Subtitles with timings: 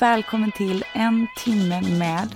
[0.00, 2.28] Välkommen till En timme med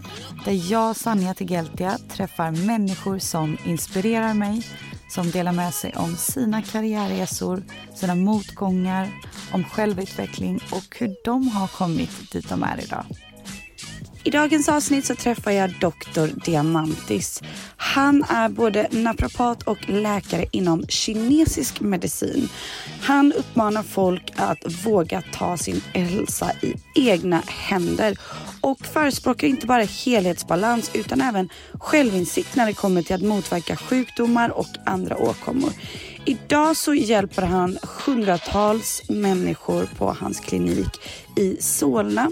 [0.44, 4.66] där jag, Sanja Tegeltia, träffar människor som inspirerar mig,
[5.08, 7.62] som delar med sig om sina karriärresor,
[7.94, 9.08] sina motgångar,
[9.52, 13.04] om självutveckling och hur de har kommit dit de är idag.
[14.24, 16.44] I dagens avsnitt så träffar jag Dr.
[16.44, 17.42] Diamantis.
[17.76, 22.48] Han är både naprapat och läkare inom kinesisk medicin.
[23.00, 28.16] Han uppmanar folk att våga ta sin hälsa i egna händer
[28.60, 34.50] och förespråkar inte bara helhetsbalans utan även självinsikt när det kommer till att motverka sjukdomar
[34.50, 35.72] och andra åkommor.
[36.24, 41.00] Idag så hjälper han hundratals människor på hans klinik
[41.36, 42.30] i Solna.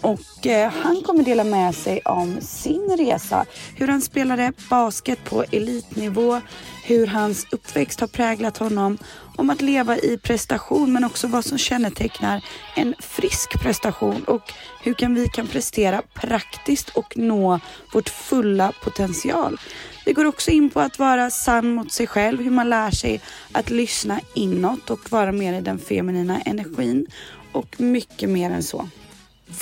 [0.00, 3.44] Och eh, han kommer dela med sig om sin resa.
[3.74, 6.40] Hur han spelade basket på elitnivå,
[6.84, 8.98] hur hans uppväxt har präglat honom,
[9.36, 12.44] om att leva i prestation men också vad som kännetecknar
[12.76, 17.60] en frisk prestation och hur kan vi kan prestera praktiskt och nå
[17.92, 19.58] vårt fulla potential.
[20.06, 23.20] Vi går också in på att vara sann mot sig själv, hur man lär sig
[23.52, 27.06] att lyssna inåt och vara mer i den feminina energin
[27.52, 28.88] och mycket mer än så.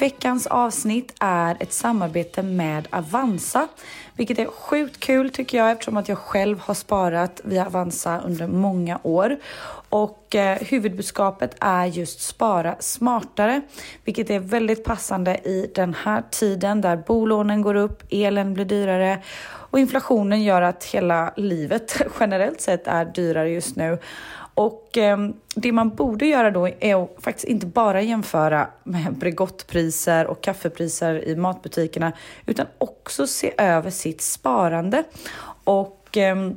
[0.00, 3.68] Veckans avsnitt är ett samarbete med Avanza,
[4.16, 8.46] vilket är sjukt kul tycker jag eftersom att jag själv har sparat via Avanza under
[8.46, 9.36] många år.
[9.88, 13.60] Och eh, huvudbudskapet är just spara smartare,
[14.04, 19.22] vilket är väldigt passande i den här tiden där bolånen går upp, elen blir dyrare
[19.74, 23.98] och inflationen gör att hela livet generellt sett är dyrare just nu.
[24.54, 25.18] Och eh,
[25.54, 31.28] det man borde göra då är att faktiskt inte bara jämföra med Bregottpriser och kaffepriser
[31.28, 32.12] i matbutikerna
[32.46, 35.04] utan också se över sitt sparande.
[35.64, 36.50] Och eh,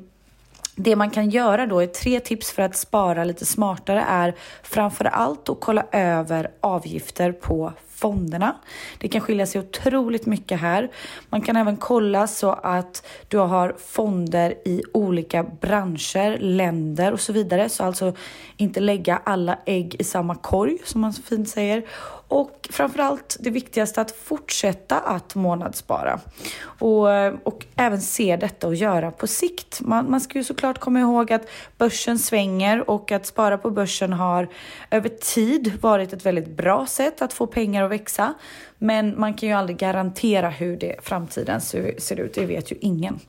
[0.75, 5.05] det man kan göra då är tre tips för att spara lite smartare är framför
[5.05, 8.55] allt att kolla över avgifter på fonderna.
[8.97, 10.91] Det kan skilja sig otroligt mycket här.
[11.29, 17.33] Man kan även kolla så att du har fonder i olika branscher, länder och så
[17.33, 17.69] vidare.
[17.69, 18.13] Så alltså
[18.57, 21.83] inte lägga alla ägg i samma korg som man så fint säger.
[22.27, 26.19] Och framförallt det viktigaste att fortsätta att månadsspara.
[26.61, 27.07] Och,
[27.43, 29.81] och även se detta och göra på sikt.
[29.81, 34.13] Man, man ska ju såklart komma ihåg att börsen svänger och att spara på börsen
[34.13, 34.47] har
[34.91, 38.33] över tid varit ett väldigt bra sätt att få pengar att växa.
[38.77, 43.19] Men man kan ju aldrig garantera hur det framtiden ser ut, det vet ju ingen.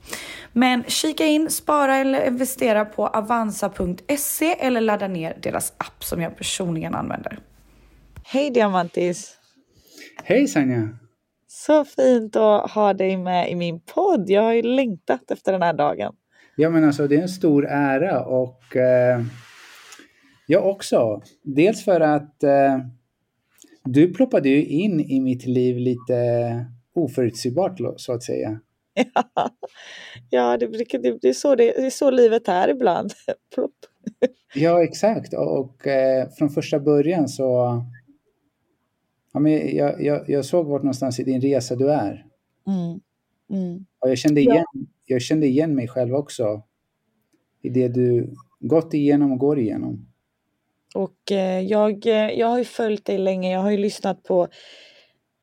[0.52, 6.36] Men kika in, spara eller investera på avanza.se eller ladda ner deras app som jag
[6.36, 7.38] personligen använder.
[8.30, 9.36] Hej Diamantis!
[10.24, 10.88] Hej Sanja!
[11.46, 14.30] Så fint att ha dig med i min podd.
[14.30, 16.14] Jag har ju längtat efter den här dagen.
[16.56, 19.22] Ja men alltså det är en stor ära och eh,
[20.46, 21.22] jag också.
[21.42, 22.78] Dels för att eh,
[23.84, 26.14] du ploppade ju in i mitt liv lite
[26.94, 28.60] oförutsägbart så att säga.
[28.94, 29.24] Ja,
[30.30, 33.12] ja det, det, det, är så det, det är så livet är ibland.
[34.54, 35.34] Ja, exakt.
[35.34, 37.82] Och, och eh, från första början så
[39.38, 42.26] ja, men jag, jag, jag såg vart någonstans i din resa du är.
[42.66, 43.00] Mm.
[43.50, 43.86] Mm.
[43.98, 44.80] Och jag kände, igen, ja.
[45.04, 46.62] jag kände igen mig själv också
[47.62, 50.06] i det du gått igenom och går igenom.
[50.94, 54.48] Och eh, jag, eh, jag har ju följt dig länge, jag har ju lyssnat på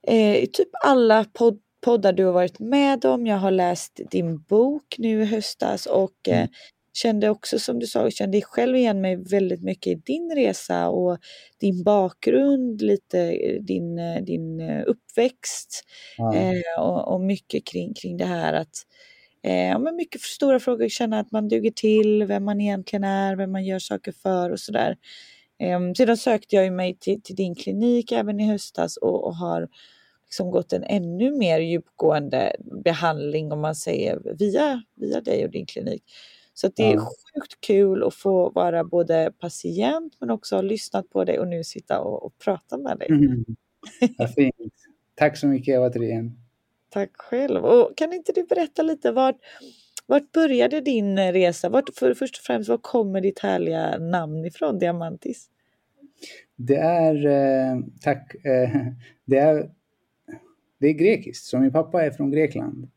[0.07, 4.95] eh, typ alla podd, poddar du har varit med om, jag har läst din bok
[4.97, 6.50] nu i höstas och eh, mm
[6.95, 11.18] kände också som du sa, kände själv igen mig väldigt mycket i din resa och
[11.59, 13.31] din bakgrund, lite
[13.62, 13.95] din,
[14.25, 15.83] din uppväxt
[16.18, 16.36] ja.
[16.36, 18.75] eh, och, och, mycket kring, kring det här att
[19.44, 23.51] eh, men mycket stora frågor, känna att man duger till, vem man egentligen är, vem
[23.51, 24.98] man gör saker för och sådär.
[25.59, 29.68] Eh, sedan sökte jag mig till, till, din klinik även i höstas och, och har
[30.25, 35.65] liksom gått en ännu mer djupgående behandling om man säger via, via dig och din
[35.65, 36.03] klinik.
[36.57, 41.24] Så det är sjukt kul att få vara både patient men också ha lyssnat på
[41.24, 43.07] dig och nu sitta och, och prata med dig.
[43.07, 43.46] Mm.
[44.18, 44.74] Vad fint.
[45.16, 46.38] Tack så mycket återigen.
[46.90, 47.66] tack själv.
[47.66, 49.36] Och kan inte du berätta lite vart,
[50.06, 51.69] vart började din resa?
[51.69, 55.50] Vart, för, först och främst, var kommer ditt härliga namn ifrån, Diamantis?
[56.56, 58.69] Det är, eh, tack, eh,
[59.25, 59.72] det är,
[60.80, 61.46] det är grekiskt.
[61.46, 62.90] Så min pappa är från Grekland.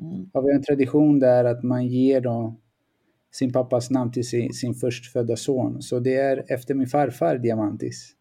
[0.00, 0.30] Mm.
[0.32, 2.56] Och vi har en tradition där att man ger då
[3.30, 5.82] sin pappas namn till sin, sin förstfödda son.
[5.82, 8.14] Så det är efter min farfar Diamantis.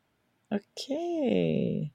[0.50, 1.78] Okej.
[1.78, 1.90] Okay.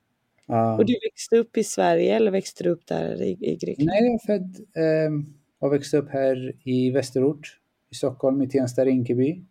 [0.46, 0.76] Ja.
[0.76, 3.86] Och du växte upp i Sverige eller växte du upp där i, i Grekland?
[3.86, 5.10] Nej, jag är född eh,
[5.58, 7.58] och växte upp här i Västerort
[7.90, 9.44] i Stockholm, i Tensta-Rinkeby.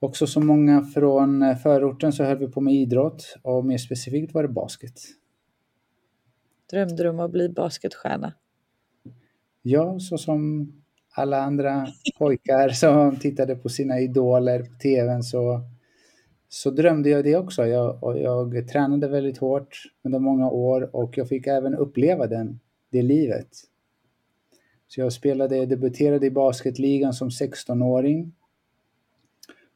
[0.00, 4.34] Också som många från eh, förorten så höll vi på med idrott och mer specifikt
[4.34, 5.00] var det basket.
[6.70, 8.34] Drömde du om att bli basketstjärna?
[9.62, 10.72] Ja, så som
[11.12, 11.86] alla andra
[12.18, 15.60] pojkar som tittade på sina idoler på tvn så,
[16.48, 17.66] så drömde jag det också.
[17.66, 22.60] Jag, jag tränade väldigt hårt under många år och jag fick även uppleva den,
[22.90, 23.48] det livet.
[24.88, 28.32] Så jag spelade, debuterade i basketligan som 16-åring.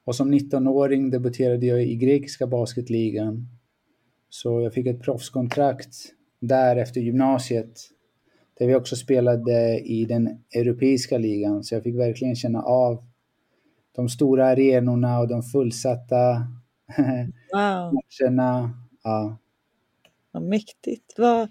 [0.04, 3.48] Och som 19-åring debuterade jag i grekiska basketligan.
[4.28, 5.96] Så jag fick ett proffskontrakt
[6.40, 7.80] där efter gymnasiet
[8.58, 11.64] där vi också spelade i den europeiska ligan.
[11.64, 13.05] Så jag fick verkligen känna av
[13.93, 16.47] de stora arenorna och de fullsatta
[17.53, 17.93] wow.
[17.94, 18.70] matcherna.
[19.03, 19.38] Ja.
[20.31, 21.14] Vad mäktigt.
[21.17, 21.49] Vad,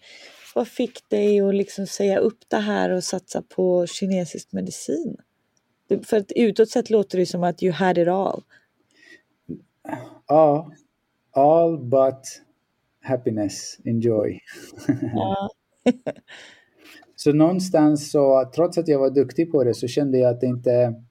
[0.55, 5.17] vad fick dig att liksom säga upp det här och satsa på kinesisk medicin?
[6.03, 8.43] För att utåt sett låter det som att you had it all.
[10.27, 10.71] Ja,
[11.31, 12.41] all but
[13.01, 14.39] happiness, enjoy.
[15.13, 15.49] Ja.
[17.15, 20.47] Så någonstans så, trots att jag var duktig på det, så kände jag att det
[20.47, 21.01] inte,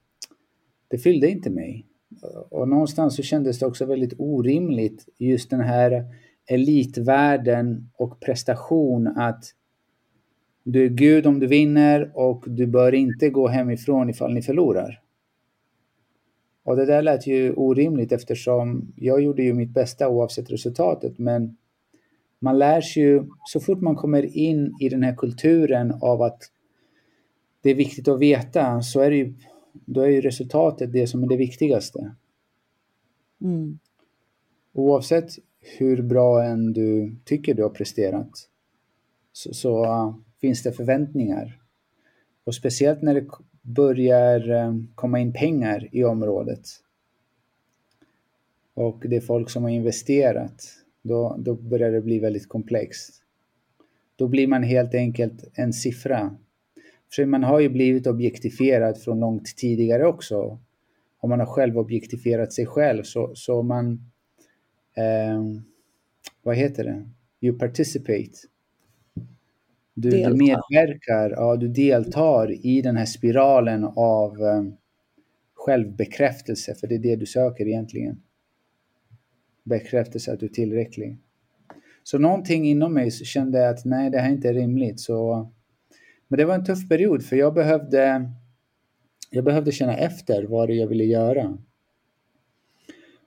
[0.88, 1.86] det fyllde inte mig.
[2.50, 6.04] Och någonstans så kändes det också väldigt orimligt, just den här
[6.46, 9.44] elitvärlden och prestation att
[10.62, 15.00] du är Gud om du vinner och du bör inte gå hemifrån ifall ni förlorar.
[16.64, 21.56] Och det där lät ju orimligt eftersom jag gjorde ju mitt bästa oavsett resultatet men
[22.44, 26.42] man lär sig ju, så fort man kommer in i den här kulturen av att
[27.62, 29.34] det är viktigt att veta, så är det ju,
[29.72, 32.14] då är ju resultatet det som är det viktigaste.
[33.40, 33.78] Mm.
[34.72, 35.30] Oavsett
[35.78, 38.30] hur bra än du tycker du har presterat,
[39.32, 41.60] så, så uh, finns det förväntningar.
[42.44, 43.26] Och speciellt när det
[43.62, 46.68] börjar uh, komma in pengar i området.
[48.74, 53.22] Och det är folk som har investerat då, då börjar det bli väldigt komplext.
[54.16, 56.36] Då blir man helt enkelt en siffra.
[57.14, 60.58] För man har ju blivit objektifierad från långt tidigare också.
[61.20, 64.10] Och man har själv objektifierat sig själv så, så man...
[64.96, 65.42] Eh,
[66.42, 67.10] vad heter det?
[67.46, 68.32] You participate.
[69.94, 74.64] Du, du, medverkar, ja, du deltar i den här spiralen av eh,
[75.54, 78.22] självbekräftelse, för det är det du söker egentligen
[79.64, 81.18] bekräftelse att du är tillräcklig.
[82.02, 85.00] Så någonting inom mig kände att nej, det här är inte rimligt.
[85.00, 85.50] Så,
[86.28, 88.30] men det var en tuff period för jag behövde,
[89.30, 91.58] jag behövde känna efter vad det jag ville göra.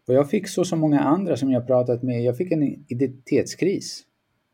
[0.08, 4.04] Och jag fick så som många andra som jag pratat med, jag fick en identitetskris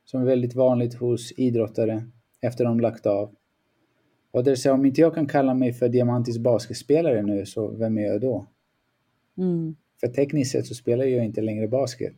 [0.05, 2.03] som är väldigt vanligt hos idrottare
[2.41, 3.35] efter de lagt av.
[4.31, 7.97] Och det säger om inte jag kan kalla mig för diamantisk basketspelare nu, så vem
[7.97, 8.47] är jag då?
[9.37, 9.75] Mm.
[10.03, 12.15] För tekniskt sett så spelar jag inte längre basket.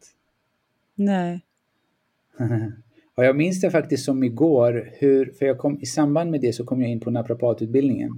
[0.96, 1.42] Nej.
[3.16, 6.54] och jag minns det faktiskt som igår, hur, för jag kom, i samband med det
[6.54, 8.12] så kom jag in på naprapatutbildningen.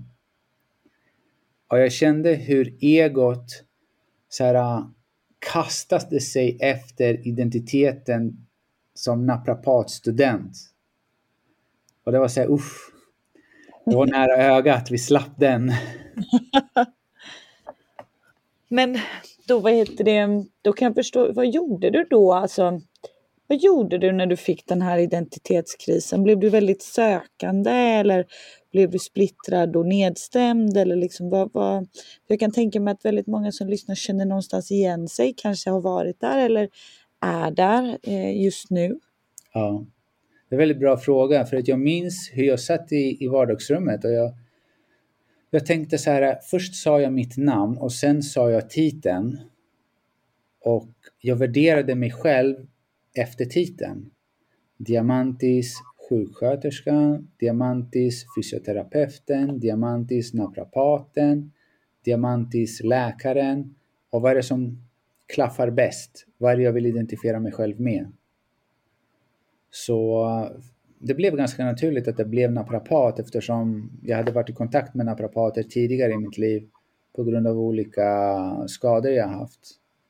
[1.67, 3.63] Och jag kände hur egot
[4.29, 4.83] så här,
[5.39, 8.47] kastade sig efter identiteten
[8.93, 10.57] som naprapatstudent.
[12.03, 12.91] Och det var så här, uff.
[13.85, 15.71] Det var nära ögat, vi slapp den.
[18.67, 18.99] Men
[19.47, 22.33] då, vad heter det, då kan jag förstå, vad gjorde du då?
[22.33, 22.81] Alltså,
[23.47, 26.23] vad gjorde du när du fick den här identitetskrisen?
[26.23, 28.25] Blev du väldigt sökande eller
[28.71, 30.77] blev du splittrad och nedstämd?
[30.77, 31.87] Eller liksom vad, vad,
[32.27, 35.81] jag kan tänka mig att väldigt många som lyssnar känner någonstans igen sig, kanske har
[35.81, 36.69] varit där eller
[37.21, 38.99] är där eh, just nu.
[39.53, 39.85] Ja,
[40.49, 43.27] det är en väldigt bra fråga för att jag minns hur jag satt i, i
[43.27, 44.33] vardagsrummet och jag
[45.49, 49.39] jag tänkte så här, först sa jag mitt namn och sen sa jag titeln.
[50.61, 50.89] Och
[51.21, 52.67] jag värderade mig själv
[53.15, 54.11] efter titeln.
[54.77, 55.75] Diamantis
[56.09, 61.51] sjuksköterskan, Diamantis fysioterapeuten, Diamantis naprapaten,
[62.03, 63.75] Diamantis läkaren.
[64.09, 64.87] Och vad är det som
[65.25, 66.27] klaffar bäst?
[66.37, 68.11] Vad är det jag vill identifiera mig själv med?
[69.71, 70.25] Så
[70.99, 75.05] det blev ganska naturligt att det blev naprapat eftersom jag hade varit i kontakt med
[75.05, 76.69] naprapater tidigare i mitt liv
[77.15, 79.59] på grund av olika skador jag haft.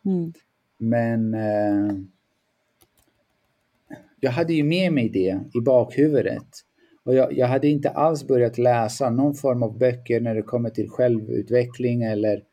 [0.06, 0.34] Mm.
[0.78, 1.94] Men eh,
[4.20, 6.48] jag hade ju med mig det i bakhuvudet.
[7.04, 10.70] Och jag, jag, hade inte alls börjat läsa någon form av böcker när det kommer
[10.70, 12.44] till självutveckling eller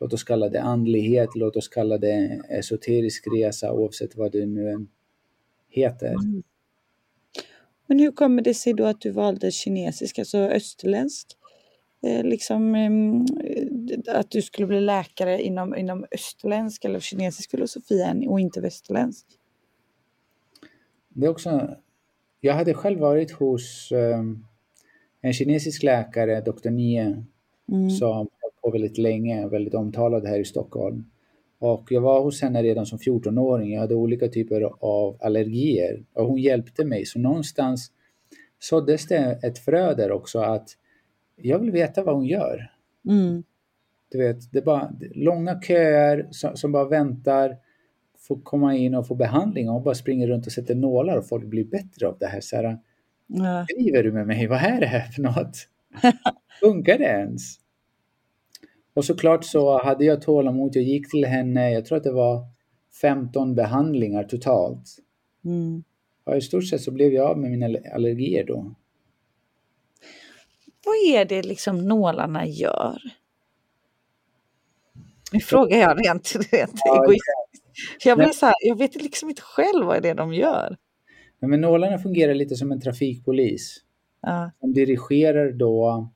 [0.00, 4.86] låt oss kalla det andlighet, låt oss kalla det esoterisk resa oavsett vad det nu
[5.70, 6.12] heter.
[6.12, 6.42] Mm.
[7.90, 11.26] Men hur kommer det sig då att du valde kinesisk, alltså österländsk?
[12.06, 18.40] Eh, liksom, eh, att du skulle bli läkare inom, inom österländsk eller kinesisk filosofi och
[18.40, 19.26] inte västerländsk?
[21.08, 21.76] Det är också,
[22.40, 24.46] jag hade själv varit hos um,
[25.20, 26.70] en kinesisk läkare, Dr.
[26.70, 27.24] Nie,
[27.68, 27.90] mm.
[27.90, 31.10] som har på väldigt länge, väldigt omtalad här i Stockholm.
[31.60, 33.72] Och jag var hos henne redan som 14-åring.
[33.72, 37.04] Jag hade olika typer av allergier och hon hjälpte mig.
[37.04, 37.90] Så någonstans
[38.58, 40.68] såddes det ett frö där också att
[41.36, 42.72] jag vill veta vad hon gör.
[43.08, 43.42] Mm.
[44.10, 47.56] Du vet, det är bara långa köer som, som bara väntar,
[48.18, 51.28] får komma in och få behandling och hon bara springer runt och sätter nålar och
[51.28, 52.40] folk blir bättre av det här.
[52.40, 52.78] Så här
[53.26, 53.66] ja.
[53.76, 54.46] Driver du med mig?
[54.46, 55.68] Vad är det här för något?
[56.60, 57.59] Funkar det ens?
[58.94, 60.76] Och såklart så hade jag tålamod.
[60.76, 62.46] Jag gick till henne, jag tror att det var
[63.00, 64.96] 15 behandlingar totalt.
[65.44, 65.84] Mm.
[66.24, 68.74] Och i stort sett så blev jag av med mina allergier då.
[70.84, 72.98] Vad är det liksom nålarna gör?
[75.32, 78.04] Nu frågar jag rent, rent ja, egoistiskt.
[78.04, 80.76] Jag, blir så här, jag vet liksom inte själv vad det är de gör.
[81.40, 83.76] Men nålarna fungerar lite som en trafikpolis.
[84.22, 84.50] Ja.
[84.60, 86.08] De dirigerar då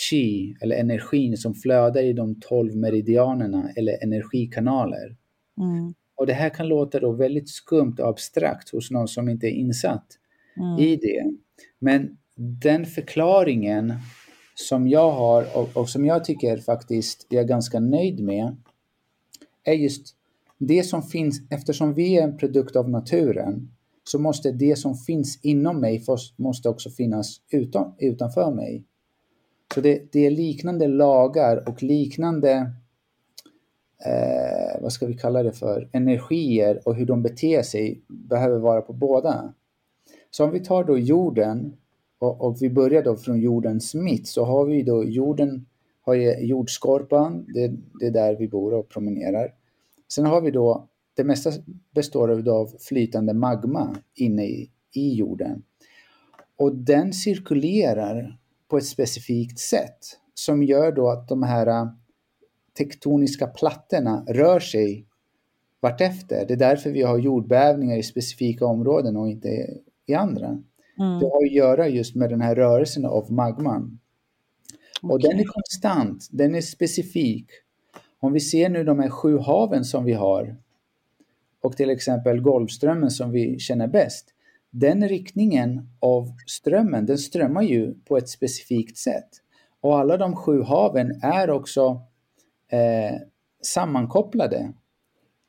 [0.00, 5.16] chi, eller energin som flödar i de tolv meridianerna eller energikanaler.
[5.58, 5.94] Mm.
[6.16, 9.50] Och det här kan låta då väldigt skumt och abstrakt hos någon som inte är
[9.50, 10.06] insatt
[10.56, 10.78] mm.
[10.78, 11.32] i det.
[11.78, 13.94] Men den förklaringen
[14.54, 18.56] som jag har och, och, som jag tycker faktiskt jag är ganska nöjd med
[19.64, 20.16] är just
[20.58, 23.70] det som finns, eftersom vi är en produkt av naturen
[24.04, 26.04] så måste det som finns inom mig
[26.36, 28.84] måste också finnas utan, utanför mig.
[29.74, 32.72] Så det, det är liknande lagar och liknande,
[34.06, 38.82] eh, vad ska vi kalla det för, energier och hur de beter sig behöver vara
[38.82, 39.54] på båda.
[40.30, 41.76] Så om vi tar då jorden
[42.18, 45.66] och, och vi börjar då från jordens mitt så har vi då jorden,
[46.02, 49.54] har jordskorpan, det, det är där vi bor och promenerar.
[50.12, 51.50] Sen har vi då, det mesta
[51.94, 55.62] består av flytande magma inne i, i jorden.
[56.56, 59.98] Och den cirkulerar på ett specifikt sätt
[60.34, 61.88] som gör då att de här äh,
[62.78, 65.06] tektoniska plattorna rör sig
[65.80, 66.44] vartefter.
[66.48, 69.48] Det är därför vi har jordbävningar i specifika områden och inte
[70.06, 70.46] i andra.
[70.98, 71.18] Mm.
[71.20, 73.98] Det har att göra just med den här rörelsen av magman.
[75.02, 75.10] Okay.
[75.10, 77.46] Och den är konstant, den är specifik.
[78.20, 80.56] Om vi ser nu de här sju haven som vi har
[81.60, 84.34] och till exempel Golfströmmen som vi känner bäst
[84.70, 89.28] den riktningen av strömmen, den strömmar ju på ett specifikt sätt.
[89.80, 92.00] Och alla de sju haven är också
[92.68, 93.16] eh,
[93.62, 94.72] sammankopplade.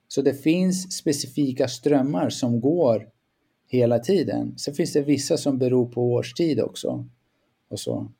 [0.07, 3.09] Så det finns specifika strömmar som går
[3.67, 4.57] hela tiden.
[4.57, 7.05] Sen finns det vissa som beror på årstid också.
[7.69, 8.11] Och så.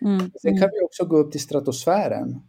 [0.00, 0.30] Mm.
[0.42, 2.40] Sen kan vi också gå upp till stratosfären,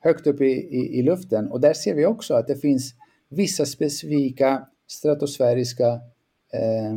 [0.00, 1.50] högt upp i, i, i, luften.
[1.50, 2.94] Och där ser vi också att det finns
[3.28, 5.86] vissa specifika stratosfäriska
[6.52, 6.96] eh,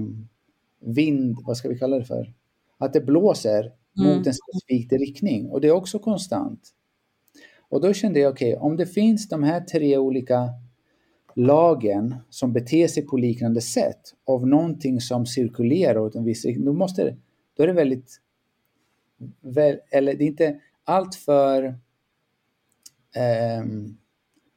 [0.79, 2.34] vind, vad ska vi kalla det för?
[2.77, 4.17] Att det blåser mm.
[4.17, 6.70] mot en specifik riktning och det är också konstant.
[7.70, 10.50] Och då kände jag, okej, okay, om det finns de här tre olika
[11.36, 16.65] lagen som beter sig på liknande sätt av någonting som cirkulerar åt en viss riktning,
[16.65, 17.17] då, måste,
[17.58, 18.22] då är det väldigt,
[19.41, 21.63] väl, eller det är inte allt för
[23.15, 23.65] eh,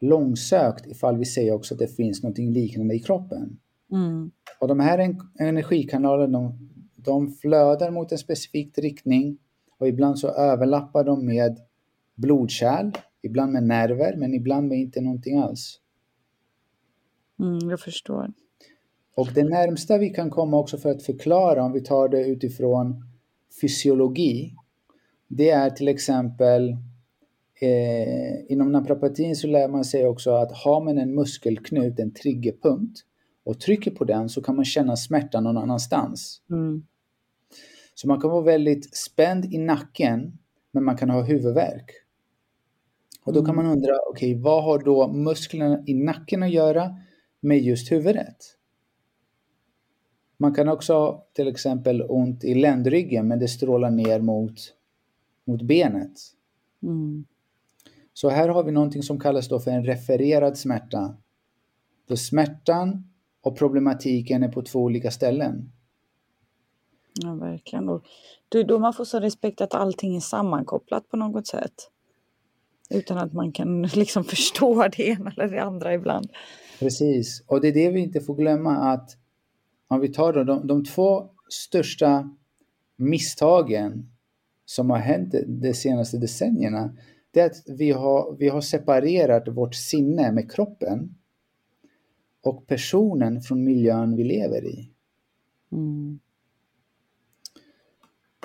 [0.01, 3.59] långsökt ifall vi säger också att det finns någonting liknande i kroppen.
[3.93, 4.31] Mm.
[4.61, 9.39] Och de här energikanalerna de, de flödar mot en specifik riktning
[9.79, 11.59] och ibland så överlappar de med
[12.15, 12.91] blodkärl,
[13.23, 15.81] ibland med nerver men ibland med inte någonting alls.
[17.41, 18.33] Mm, jag förstår.
[19.15, 23.05] Och det närmsta vi kan komma också för att förklara om vi tar det utifrån
[23.61, 24.55] fysiologi
[25.29, 26.77] det är till exempel
[27.61, 33.01] eh, inom naprapatin så lär man sig också att har man en muskelknut, en triggerpunkt
[33.49, 36.43] och trycker på den så kan man känna smärta någon annanstans.
[36.51, 36.87] Mm.
[37.95, 40.39] Så man kan vara väldigt spänd i nacken
[40.71, 41.91] men man kan ha huvudvärk.
[43.25, 43.65] Och då kan mm.
[43.65, 46.97] man undra, okej, okay, vad har då musklerna i nacken att göra
[47.41, 48.37] med just huvudet?
[50.37, 54.61] Man kan också ha till exempel ont i ländryggen men det strålar ner mot,
[55.45, 56.19] mot benet.
[56.83, 57.25] Mm.
[58.13, 61.17] Så här har vi någonting som kallas då för en refererad smärta.
[62.09, 63.05] Då smärtan
[63.49, 65.73] och problematiken är på två olika ställen.
[67.23, 67.89] Ja, verkligen.
[67.89, 68.05] Och
[68.49, 71.91] det är då man får så respekt att allting är sammankopplat på något sätt.
[72.91, 76.29] Utan att man kan liksom förstå det ena eller det andra ibland.
[76.79, 79.17] Precis, och det är det vi inte får glömma att
[79.89, 82.31] om vi tar då, de, de två största
[82.97, 84.11] misstagen
[84.65, 86.97] som har hänt de senaste decennierna,
[87.31, 91.15] det är att vi har, vi har separerat vårt sinne med kroppen
[92.43, 94.91] och personen från miljön vi lever i.
[95.73, 96.19] Mm.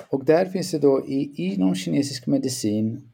[0.08, 3.12] Och där finns det då i, inom kinesisk medicin,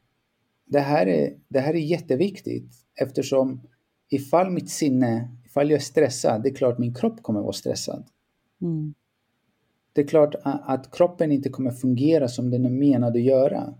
[0.65, 3.61] det här, är, det här är jätteviktigt eftersom
[4.09, 8.05] ifall mitt sinne, ifall jag är stressad, det är klart min kropp kommer vara stressad.
[8.61, 8.93] Mm.
[9.93, 13.73] Det är klart att kroppen inte kommer fungera som den är menad att göra.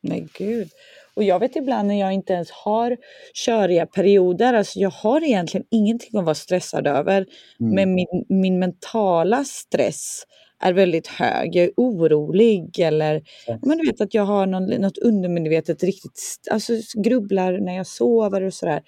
[0.00, 0.68] Nej, gud.
[1.16, 2.96] Och jag vet ibland när jag inte ens har
[3.34, 7.26] köriga perioder, alltså jag har egentligen ingenting att vara stressad över,
[7.60, 7.74] mm.
[7.74, 10.24] men min, min mentala stress
[10.62, 11.56] är väldigt hög.
[11.56, 13.60] Jag är orolig eller yes.
[13.62, 18.42] men du vet att jag har någon, något undermedvetet riktigt, alltså grubblar när jag sover
[18.42, 18.82] och sådär.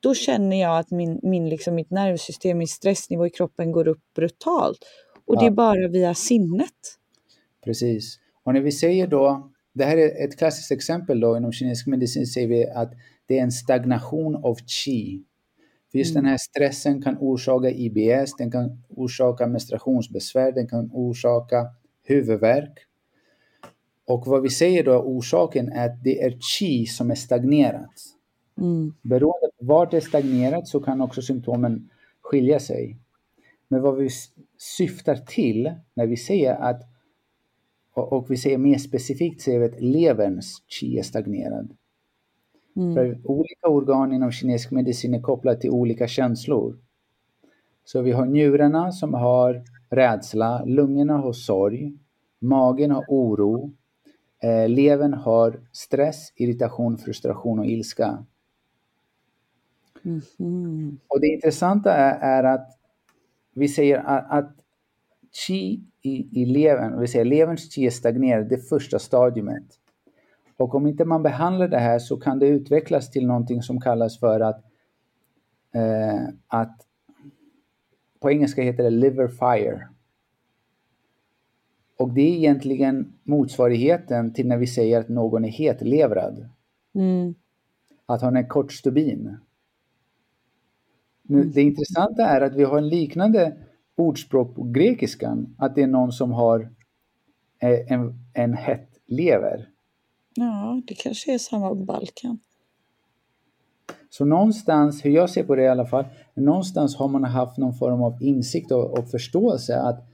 [0.00, 4.02] Då känner jag att min, min, liksom, mitt nervsystem, min stressnivå i kroppen går upp
[4.16, 4.78] brutalt.
[5.26, 5.40] Och ja.
[5.40, 6.98] det är bara via sinnet.
[7.64, 8.18] Precis.
[8.44, 12.26] Och när vi säger då, det här är ett klassiskt exempel då inom kinesisk medicin
[12.26, 12.92] säger vi att
[13.26, 15.22] det är en stagnation av qi.
[15.90, 16.22] För just mm.
[16.22, 21.66] den här stressen kan orsaka IBS, den kan orsaka menstruationsbesvär, den kan orsaka
[22.02, 22.78] huvudvärk.
[24.06, 28.02] Och vad vi säger då, orsaken är att det är qi som är stagnerat.
[28.58, 28.94] Mm.
[29.02, 32.98] Beroende på var det är stagnerat så kan också symptomen skilja sig.
[33.68, 34.08] Men vad vi
[34.58, 36.82] syftar till när vi säger att,
[37.94, 41.76] och vi säger mer specifikt, säger vi att leverns qi är stagnerad.
[42.76, 42.94] Mm.
[42.94, 46.78] För olika organ inom kinesisk medicin är kopplade till olika känslor.
[47.84, 51.92] Så vi har njurarna som har rädsla, lungorna har sorg,
[52.38, 53.72] magen har oro,
[54.42, 58.24] eh, levern har stress, irritation, frustration och ilska.
[60.38, 60.98] Mm.
[61.08, 62.78] Och det intressanta är, är, att
[63.54, 64.56] vi säger att, att
[65.32, 69.64] chi i, i levern, vi säger leverns chi är stagnerad, det första stadiumet.
[70.56, 74.20] Och om inte man behandlar det här så kan det utvecklas till någonting som kallas
[74.20, 74.64] för att,
[75.74, 76.86] eh, att
[78.20, 79.88] på engelska heter det liver fire.
[81.98, 86.48] Och det är egentligen motsvarigheten till när vi säger att någon är hetlevrad.
[86.94, 87.34] Mm.
[88.06, 89.36] Att han är kort stubin.
[91.22, 93.56] Nu, det intressanta är att vi har en liknande
[93.96, 96.70] ordspråk på grekiskan, att det är någon som har
[97.62, 99.68] eh, en, en hett lever.
[100.34, 102.38] Ja, det kanske är samma på Balkan.
[104.10, 107.74] Så någonstans, hur jag ser på det i alla fall, någonstans har man haft någon
[107.74, 110.08] form av insikt och, och förståelse att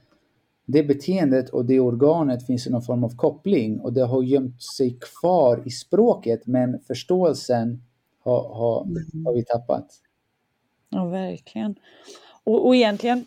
[0.65, 4.63] det beteendet och det organet finns i någon form av koppling och det har gömt
[4.63, 7.83] sig kvar i språket men förståelsen
[8.19, 9.25] har, har, mm.
[9.25, 9.87] har vi tappat.
[10.89, 11.75] Ja, verkligen.
[12.43, 13.25] Och, och egentligen,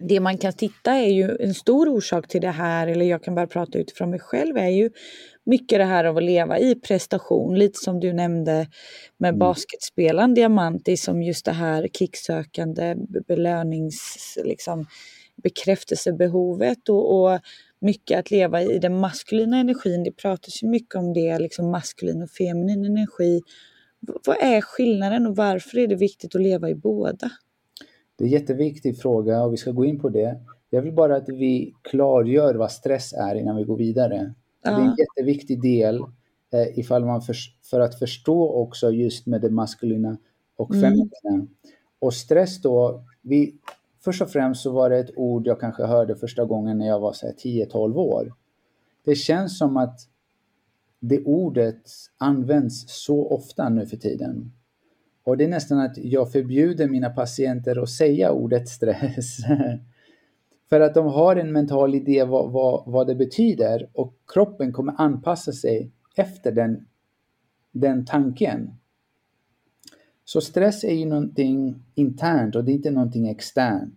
[0.00, 3.34] det man kan titta är ju en stor orsak till det här, eller jag kan
[3.34, 4.90] bara prata utifrån mig själv, är ju
[5.44, 8.66] mycket det här av att leva i prestation, lite som du nämnde
[9.16, 9.38] med mm.
[9.38, 12.96] basketspelaren Diamanti som just det här kicksökande
[13.28, 14.86] belönings, liksom,
[15.42, 17.40] bekräftelsebehovet och, och
[17.80, 20.04] mycket att leva i den maskulina energin.
[20.04, 23.40] Det pratas ju mycket om det, liksom maskulin och feminin energi.
[24.26, 27.30] Vad är skillnaden och varför är det viktigt att leva i båda?
[28.20, 30.40] Det är en jätteviktig fråga och vi ska gå in på det.
[30.70, 34.34] Jag vill bara att vi klargör vad stress är innan vi går vidare.
[34.62, 34.70] Ja.
[34.70, 36.00] Det är en jätteviktig del
[36.52, 37.36] eh, ifall man för,
[37.70, 40.18] för, att förstå också just med det maskulina
[40.56, 40.82] och mm.
[40.82, 41.10] feminina.
[41.34, 41.48] Mm.
[41.98, 43.54] Och stress då, vi,
[44.04, 47.00] först och främst så var det ett ord jag kanske hörde första gången när jag
[47.00, 48.32] var 10-12 år.
[49.04, 50.00] Det känns som att
[50.98, 51.82] det ordet
[52.18, 54.52] används så ofta nu för tiden.
[55.30, 59.36] Och det är nästan att jag förbjuder mina patienter att säga ordet stress.
[60.68, 64.94] För att de har en mental idé vad, vad, vad det betyder och kroppen kommer
[64.98, 66.86] anpassa sig efter den,
[67.72, 68.74] den tanken.
[70.24, 73.96] Så stress är ju någonting internt och det är inte någonting externt.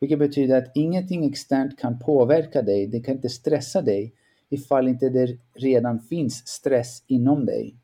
[0.00, 4.14] Vilket betyder att ingenting externt kan påverka dig, det kan inte stressa dig
[4.48, 7.79] ifall inte det redan finns stress inom dig.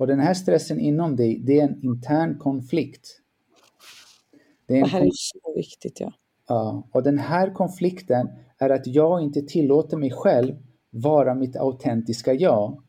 [0.00, 3.20] Och den här stressen inom dig, det är en intern konflikt.
[4.66, 6.12] Det, det här är så viktigt ja.
[6.48, 10.56] Ja, och den här konflikten är att jag inte tillåter mig själv
[10.90, 12.82] vara mitt autentiska jag.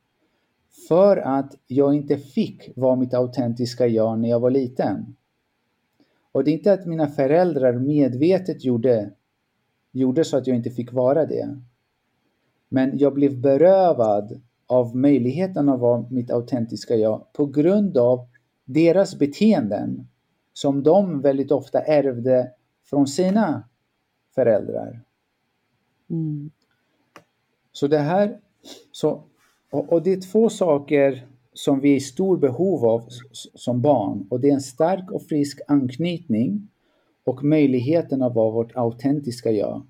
[0.87, 5.15] För att jag inte fick vara mitt autentiska jag när jag var liten.
[6.31, 9.11] Och det är inte att mina föräldrar medvetet gjorde,
[9.91, 11.57] gjorde så att jag inte fick vara det.
[12.69, 18.27] Men jag blev berövad av möjligheten att vara mitt autentiska jag på grund av
[18.65, 20.07] deras beteenden
[20.53, 22.51] som de väldigt ofta ärvde
[22.89, 23.63] från sina
[24.35, 25.01] föräldrar.
[26.09, 26.51] Mm.
[27.71, 28.39] Så det här,
[28.91, 29.23] så,
[29.71, 33.07] och, och, det är två saker som vi är i stor behov av
[33.55, 36.67] som barn och det är en stark och frisk anknytning
[37.23, 39.87] och möjligheten att vara vårt autentiska jag.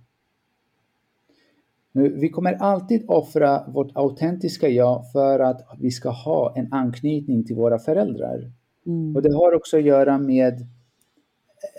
[1.91, 7.43] Nu, vi kommer alltid offra vårt autentiska jag för att vi ska ha en anknytning
[7.43, 8.51] till våra föräldrar.
[8.85, 9.15] Mm.
[9.15, 10.67] Och det har också att göra med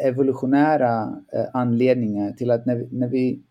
[0.04, 3.42] evolutionära eh, anledningar till att när, när vi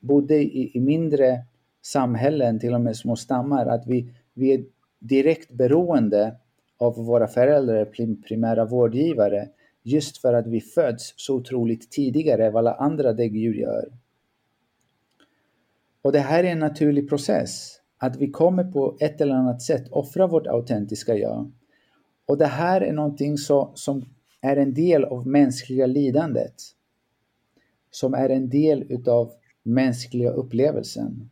[0.00, 1.44] bodde i, i, mindre
[1.82, 4.64] samhällen, till och med små stammar, att vi, vi är
[4.98, 6.34] direkt beroende
[6.78, 7.84] av våra föräldrar,
[8.28, 9.48] primära vårdgivare,
[9.82, 13.88] just för att vi föds så otroligt tidigare än vad alla andra däggdjur gör.
[16.06, 19.88] Och det här är en naturlig process, att vi kommer på ett eller annat sätt
[19.90, 21.52] offra vårt autentiska jag.
[22.26, 24.04] Och det här är någonting så, som
[24.40, 26.54] är en del av mänskliga lidandet.
[27.90, 31.30] Som är en del utav mänskliga upplevelsen.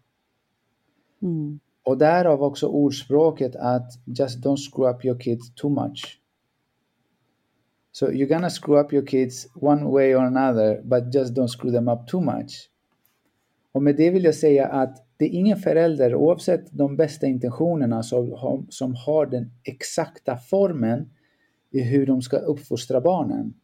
[1.22, 1.60] Mm.
[1.82, 6.20] Och därav också ordspråket att just don't screw up your kids too much.
[7.92, 11.72] So you're gonna screw up your kids one way or another, but just don't screw
[11.72, 12.70] them up too much.
[13.74, 18.02] Och med det vill jag säga att det är ingen förälder, oavsett de bästa intentionerna,
[18.02, 21.10] som, som har den exakta formen
[21.70, 23.54] i hur de ska uppfostra barnen.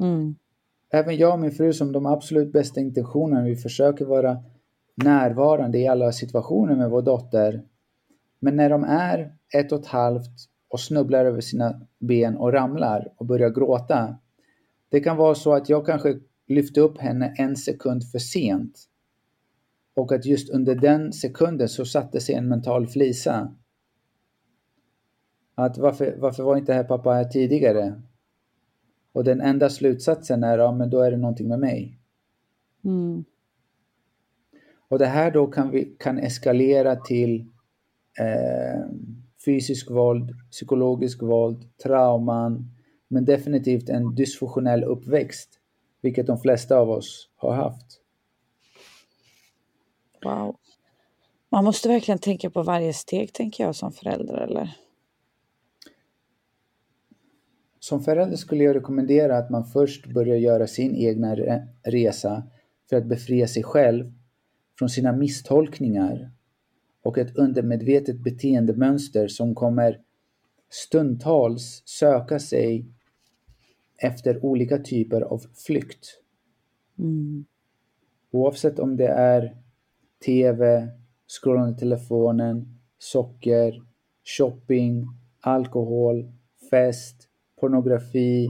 [0.00, 0.34] Mm.
[0.90, 4.44] Även jag och min fru som de absolut bästa intentionerna, vi försöker vara
[4.94, 7.62] närvarande i alla situationer med vår dotter.
[8.40, 13.12] Men när de är ett och ett halvt och snubblar över sina ben och ramlar
[13.16, 14.16] och börjar gråta.
[14.88, 18.84] Det kan vara så att jag kanske lyfte upp henne en sekund för sent.
[19.94, 23.54] Och att just under den sekunden så satte sig en mental flisa.
[25.54, 28.02] Att varför, varför var inte här pappa här tidigare?
[29.12, 31.98] Och den enda slutsatsen är, ja men då är det någonting med mig.
[32.84, 33.24] Mm.
[34.88, 37.40] Och det här då kan, vi, kan eskalera till
[38.20, 38.90] eh,
[39.44, 42.70] fysisk våld, psykologisk våld, trauman,
[43.08, 45.57] men definitivt en dysfunktionell uppväxt,
[46.00, 48.00] vilket de flesta av oss har haft.
[50.24, 50.56] Wow.
[51.50, 54.76] Man måste verkligen tänka på varje steg, tänker jag, som förälder, eller?
[57.80, 61.36] Som förälder skulle jag rekommendera att man först börjar göra sin egna
[61.82, 62.42] resa
[62.90, 64.12] för att befria sig själv
[64.78, 66.30] från sina misstolkningar
[67.02, 70.00] och ett undermedvetet beteendemönster som kommer
[70.70, 72.86] stundtals söka sig
[73.98, 76.06] efter olika typer av flykt.
[76.98, 77.44] Mm.
[78.30, 79.56] Oavsett om det är
[80.26, 80.88] TV,
[81.26, 83.82] scrollande telefonen, socker,
[84.36, 85.06] shopping,
[85.40, 86.32] alkohol,
[86.70, 87.28] fest,
[87.60, 88.48] pornografi,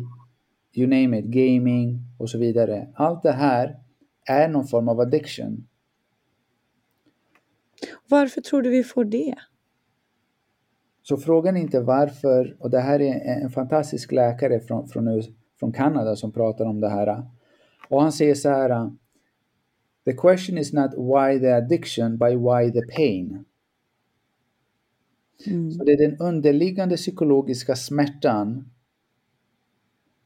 [0.74, 2.88] you name it, gaming och så vidare.
[2.94, 3.78] Allt det här
[4.26, 5.68] är någon form av addiction.
[8.08, 9.34] Varför tror du vi får det?
[11.08, 15.22] Så frågan är inte varför, och det här är en fantastisk läkare från, från,
[15.60, 17.22] från Kanada som pratar om det här.
[17.88, 18.90] Och han säger så här.
[20.04, 23.44] The question is not why the addiction, but why the pain.
[25.46, 25.70] Mm.
[25.72, 28.70] Så det är den underliggande psykologiska smärtan,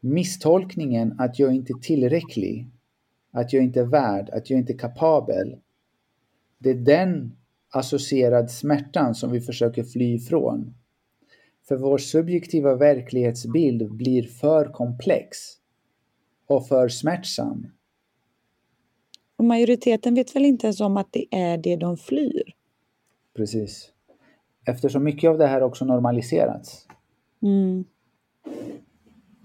[0.01, 2.71] misstolkningen att jag inte är tillräcklig,
[3.31, 5.57] att jag inte är värd, att jag inte är kapabel.
[6.59, 7.37] Det är den
[7.73, 10.75] associerad smärtan som vi försöker fly ifrån.
[11.69, 15.39] För vår subjektiva verklighetsbild blir för komplex
[16.47, 17.67] och för smärtsam.
[19.37, 22.43] Och majoriteten vet väl inte ens om att det är det de flyr?
[23.37, 23.89] Precis.
[24.67, 26.87] Eftersom mycket av det här också normaliserats.
[27.43, 27.85] Mm.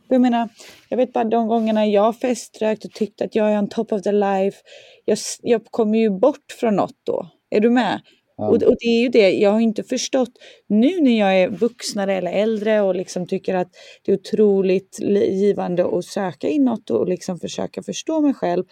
[0.07, 0.49] Jag menar,
[0.89, 4.01] jag vet bara de gångerna jag feströkt och tyckte att jag är on top of
[4.01, 4.57] the life.
[5.05, 7.29] Jag, jag kommer ju bort från något då.
[7.49, 8.01] Är du med?
[8.37, 8.47] Ja.
[8.47, 10.31] Och, och, det är ju det, jag har inte förstått
[10.67, 13.71] nu när jag är vuxnare eller äldre och liksom tycker att
[14.03, 14.99] det är otroligt
[15.31, 18.63] givande att söka inåt och liksom försöka förstå mig själv.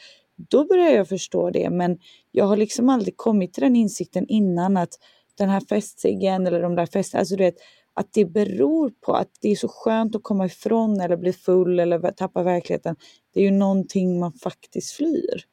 [0.49, 1.97] Då börjar jag förstå det, men
[2.32, 4.93] jag har liksom aldrig kommit till den insikten innan att
[5.38, 7.56] den här festciggen eller de där festerna, alltså du vet,
[7.93, 11.80] att det beror på att det är så skönt att komma ifrån eller bli full
[11.80, 12.95] eller tappa verkligheten.
[13.34, 15.43] Det är ju någonting man faktiskt flyr.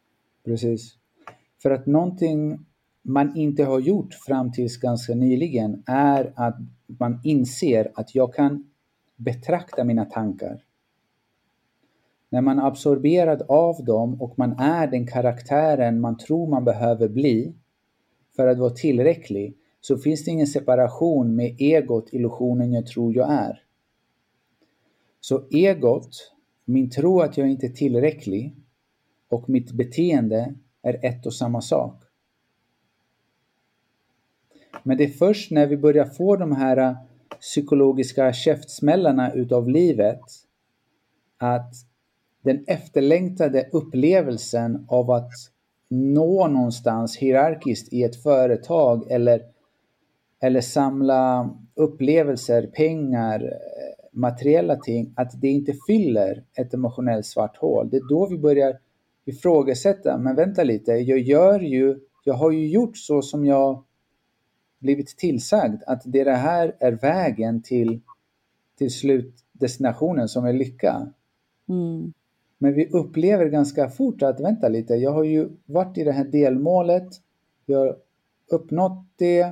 [0.44, 0.94] Precis.
[1.62, 2.58] För att någonting
[3.02, 8.70] man inte har gjort fram tills ganska nyligen är att man inser att jag kan
[9.16, 10.64] betrakta mina tankar.
[12.28, 17.08] När man är absorberad av dem och man är den karaktären man tror man behöver
[17.08, 17.54] bli
[18.36, 23.32] för att vara tillräcklig så finns det ingen separation med egot, illusionen jag tror jag
[23.32, 23.62] är.
[25.20, 26.32] Så egot,
[26.64, 28.56] min tro att jag inte är tillräcklig
[29.28, 32.01] och mitt beteende är ett och samma sak.
[34.82, 36.96] Men det är först när vi börjar få de här äh,
[37.40, 40.20] psykologiska käftsmällarna utav livet
[41.38, 41.74] att
[42.42, 45.30] den efterlängtade upplevelsen av att
[45.88, 49.42] nå någonstans hierarkiskt i ett företag eller,
[50.40, 57.90] eller samla upplevelser, pengar, äh, materiella ting, att det inte fyller ett emotionellt svart hål.
[57.90, 58.78] Det är då vi börjar
[59.24, 63.84] ifrågasätta, men vänta lite, jag gör ju, jag har ju gjort så som jag
[64.82, 68.00] blivit tillsagd att det, här är vägen till,
[68.78, 71.12] till slutdestinationen som är lycka.
[71.68, 72.12] Mm.
[72.58, 76.24] Men vi upplever ganska fort att vänta lite, jag har ju varit i det här
[76.24, 77.08] delmålet,
[77.66, 77.96] jag har
[78.50, 79.44] uppnått det,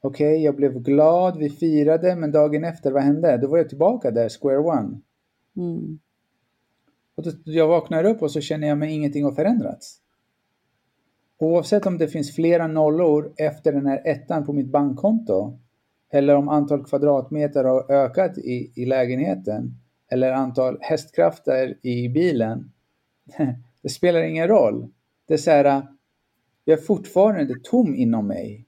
[0.00, 3.36] okej, okay, jag blev glad, vi firade, men dagen efter, vad hände?
[3.36, 5.00] Då var jag tillbaka där, square one.
[5.56, 5.98] Mm.
[7.14, 9.98] Och då, jag vaknar upp och så känner jag mig ingenting har förändrats.
[11.40, 15.58] Oavsett om det finns flera nollor efter den här ettan på mitt bankkonto
[16.10, 19.74] eller om antal kvadratmeter har ökat i, i lägenheten
[20.08, 22.72] eller antal hästkrafter i bilen.
[23.82, 24.88] Det spelar ingen roll.
[25.26, 25.86] Det är så här,
[26.64, 28.66] jag är fortfarande tom inom mig.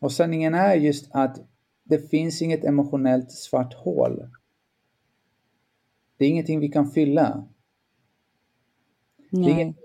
[0.00, 1.38] Och sanningen är just att
[1.84, 4.30] det finns inget emotionellt svart hål.
[6.16, 7.48] Det är ingenting vi kan fylla.
[9.30, 9.76] Det är, inget,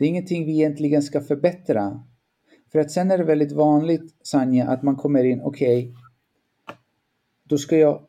[0.00, 2.02] det är ingenting vi egentligen ska förbättra.
[2.72, 5.94] För att sen är det väldigt vanligt, Sanja, att man kommer in, okej, okay,
[7.44, 8.02] då ska jag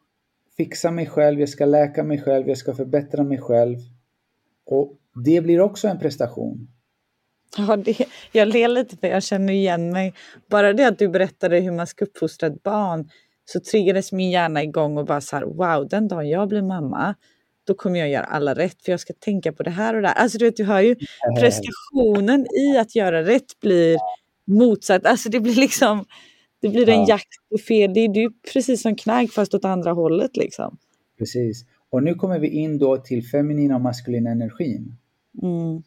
[0.57, 3.77] fixa mig själv, jag ska läka mig själv, jag ska förbättra mig själv.
[4.65, 4.93] Och
[5.25, 6.67] det blir också en prestation.
[7.57, 7.97] Ja, det,
[8.31, 10.13] jag ler lite för jag känner igen mig.
[10.49, 13.09] Bara det att du berättade hur man ska uppfostra ett barn
[13.45, 17.15] så triggades min hjärna igång och bara så här, wow, den dagen jag blir mamma,
[17.63, 20.07] då kommer jag göra alla rätt för jag ska tänka på det här och det
[20.07, 20.15] här.
[20.15, 20.95] Alltså du vet, du hör ju
[21.39, 23.97] prestationen i att göra rätt blir
[24.45, 25.05] motsatt.
[25.05, 26.05] Alltså det blir liksom,
[26.61, 27.05] det blir en ja.
[27.09, 27.93] jakt på fel.
[27.93, 30.77] Det är ju precis som knark fast åt andra hållet liksom.
[31.17, 31.65] Precis.
[31.89, 34.95] Och nu kommer vi in då till feminina och maskulina energin.
[35.41, 35.83] Mm.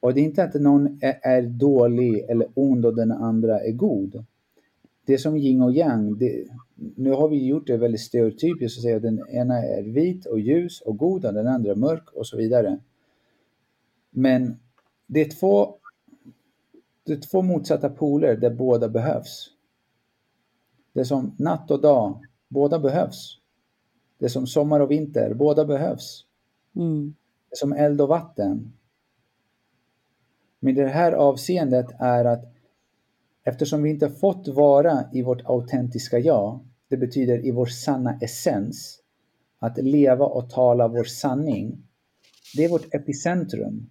[0.00, 3.72] Och det är inte att någon är, är, dålig eller ond och den andra är
[3.72, 4.24] god.
[5.10, 6.18] Det är som yin och yang.
[6.18, 10.26] Det, nu har vi gjort det väldigt stereotypiskt och säger att den ena är vit
[10.26, 12.78] och ljus och god och den andra mörk och så vidare.
[14.10, 14.60] Men
[15.06, 15.76] det är två,
[17.06, 19.50] det är två motsatta poler där båda behövs.
[20.92, 23.38] Det är som natt och dag, båda behövs.
[24.18, 26.24] Det är som sommar och vinter, båda behövs.
[26.76, 27.14] Mm.
[27.48, 28.72] Det är som eld och vatten.
[30.60, 32.59] Men det här avseendet är att
[33.50, 39.00] eftersom vi inte fått vara i vårt autentiska jag, det betyder i vår sanna essens,
[39.58, 41.86] att leva och tala vår sanning,
[42.56, 43.90] det är vårt epicentrum.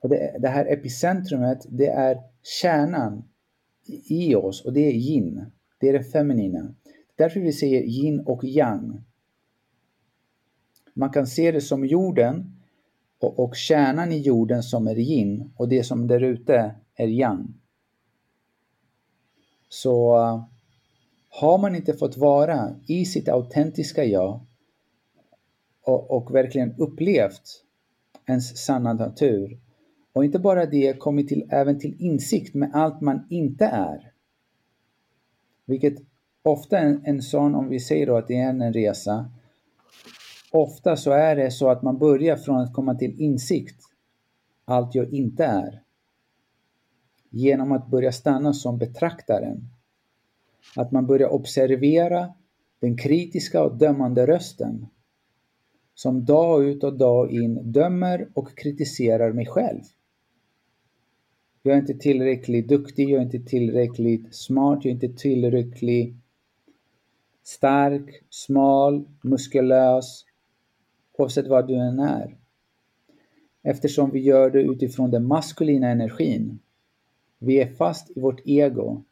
[0.00, 2.18] Och det, det här epicentrumet, det är
[2.62, 3.24] kärnan
[4.08, 5.46] i oss och det är yin.
[5.80, 6.74] Det är det feminina.
[7.16, 9.04] Därför vi säger yin och yang.
[10.94, 12.60] Man kan se det som jorden
[13.20, 17.59] och, och kärnan i jorden som är yin och det som där ute är yang.
[19.70, 20.44] Så eh,
[21.28, 24.40] har man inte fått vara i sitt autentiska jag
[25.82, 27.64] och, och verkligen upplevt
[28.26, 29.60] ens sanna natur
[30.12, 34.10] och inte bara det, kommit till, även till insikt med allt man inte är
[35.70, 35.94] vilket
[36.42, 39.30] ofta en, en sån, om vi säger då att det är en resa,
[40.50, 43.80] ofta så är det så att man börjar från att komma till insikt,
[44.64, 45.82] allt jag inte är,
[47.30, 49.68] genom att börja stanna som betraktaren.
[50.76, 52.34] Att man börjar observera
[52.80, 54.86] den kritiska och dömande rösten
[55.94, 59.80] som dag ut och dag in dömer och kritiserar mig själv.
[61.62, 66.14] Jag är inte tillräckligt duktig, jag är inte tillräckligt smart, jag är inte tillräckligt
[67.42, 70.24] stark, smal, muskulös,
[71.18, 72.36] oavsett vad du än är.
[73.62, 76.58] Eftersom vi gör det utifrån den maskulina energin.
[77.40, 79.04] Vi är fast i vårt ego.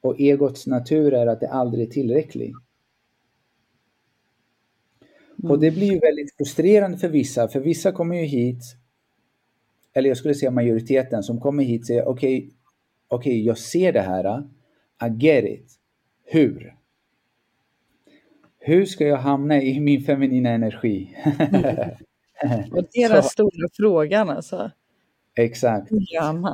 [0.00, 2.54] Och egots natur är att det aldrig är tillräckligt.
[5.38, 5.50] Mm.
[5.50, 8.62] Och det blir ju väldigt frustrerande för vissa, för vissa kommer ju hit,
[9.92, 12.50] eller jag skulle säga majoriteten som kommer hit och säger okej, okay,
[13.08, 14.42] okej, okay, jag ser det här,
[15.02, 15.72] I get it.
[16.24, 16.76] Hur?
[18.58, 21.16] Hur ska jag hamna i min feminina energi?
[21.24, 22.72] Mm.
[22.72, 24.70] Och det är den stora frågan alltså.
[25.34, 25.90] Exakt.
[25.90, 26.46] Grejen,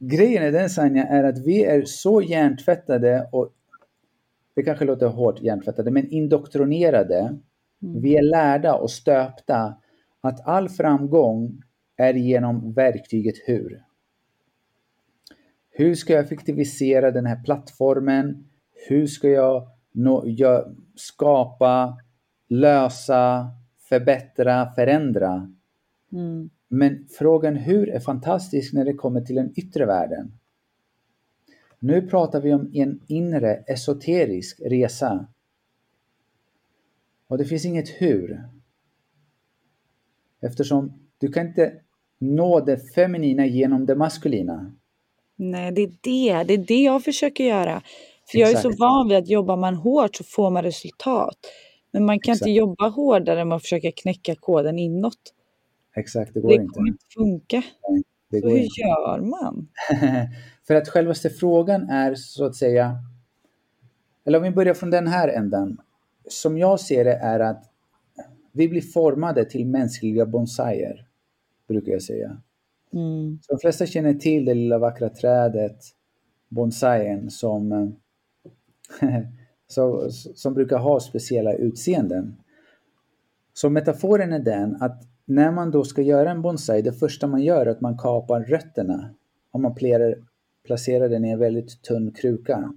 [0.00, 3.52] grejen är den Sanja, är att vi är så hjärntvättade och
[4.54, 7.18] det kanske låter hårt hjärntvättade, men indoktrinerade.
[7.82, 8.02] Mm.
[8.02, 9.76] Vi är lärda och stöpta
[10.20, 11.62] att all framgång
[11.96, 13.82] är genom verktyget hur.
[15.70, 18.48] Hur ska jag effektivisera den här plattformen?
[18.88, 21.98] Hur ska jag, nå, jag skapa,
[22.48, 23.46] lösa,
[23.88, 25.54] förbättra, förändra?
[26.12, 26.50] Mm.
[26.72, 30.32] Men frågan hur är fantastisk när det kommer till den yttre världen.
[31.78, 35.26] Nu pratar vi om en inre esoterisk resa.
[37.26, 38.44] Och det finns inget hur.
[40.40, 41.72] Eftersom du kan inte
[42.18, 44.72] nå det feminina genom det maskulina.
[45.36, 46.44] Nej, det är det.
[46.44, 47.82] Det är det jag försöker göra.
[48.30, 51.36] För jag är så van vid att jobbar man hårt så får man resultat.
[51.90, 52.48] Men man kan Exakt.
[52.48, 55.34] inte jobba hårdare med att försöka knäcka koden inåt.
[55.96, 56.64] Exakt, det går inte.
[56.64, 57.62] Det kommer inte funka.
[57.88, 58.80] Nej, det så hur inte.
[58.80, 59.68] gör man?
[60.66, 62.98] För att självaste frågan är så att säga,
[64.24, 65.78] eller om vi börjar från den här änden.
[66.28, 67.64] Som jag ser det är att
[68.52, 71.06] vi blir formade till mänskliga bonsaier,
[71.68, 72.42] brukar jag säga.
[72.92, 73.38] Mm.
[73.42, 75.78] Så de flesta känner till det lilla vackra trädet,
[76.48, 77.96] bonsaien, som,
[80.34, 82.36] som brukar ha speciella utseenden.
[83.52, 87.42] Så metaforen är den att när man då ska göra en bonsai, det första man
[87.42, 89.14] gör är att man kapar rötterna
[89.50, 90.14] och man placerar,
[90.66, 92.72] placerar den i en väldigt tunn kruka.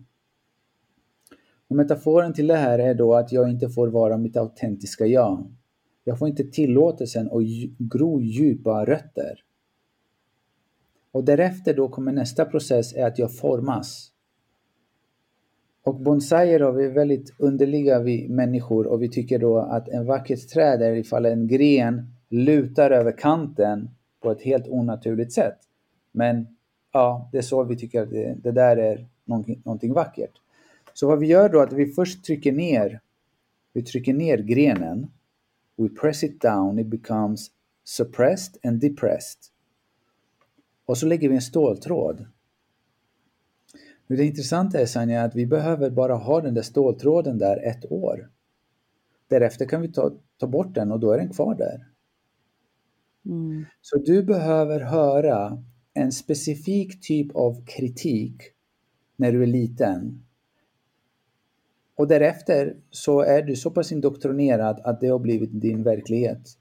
[1.67, 5.51] Och metaforen till det här är då att jag inte får vara mitt autentiska jag.
[6.03, 7.43] Jag får inte tillåtelsen att
[7.77, 9.43] gro djupa rötter.
[11.11, 14.11] Och därefter då kommer nästa process är att jag formas.
[15.83, 20.05] Och bonsaier då, vi är väldigt underliga vi människor och vi tycker då att en
[20.05, 25.57] vackert träd är ifall en gren lutar över kanten på ett helt onaturligt sätt.
[26.11, 26.47] Men
[26.91, 30.31] ja, det är så vi tycker att det, det där är någonting, någonting vackert.
[30.93, 32.99] Så vad vi gör då är att vi först trycker ner,
[33.73, 35.11] vi trycker ner grenen.
[35.75, 37.51] We press it down, it becomes
[37.83, 39.39] suppressed and depressed.
[40.85, 42.25] Och så lägger vi en ståltråd.
[44.07, 48.29] det intressanta är Sanja att vi behöver bara ha den där ståltråden där ett år.
[49.27, 51.92] Därefter kan vi ta, ta bort den och då är den kvar där.
[53.25, 53.65] Mm.
[53.81, 58.41] Så du behöver höra en specifik typ av kritik
[59.15, 60.25] när du är liten.
[61.95, 66.57] Och därefter så är du så pass indoktrinerad att det har blivit din verklighet.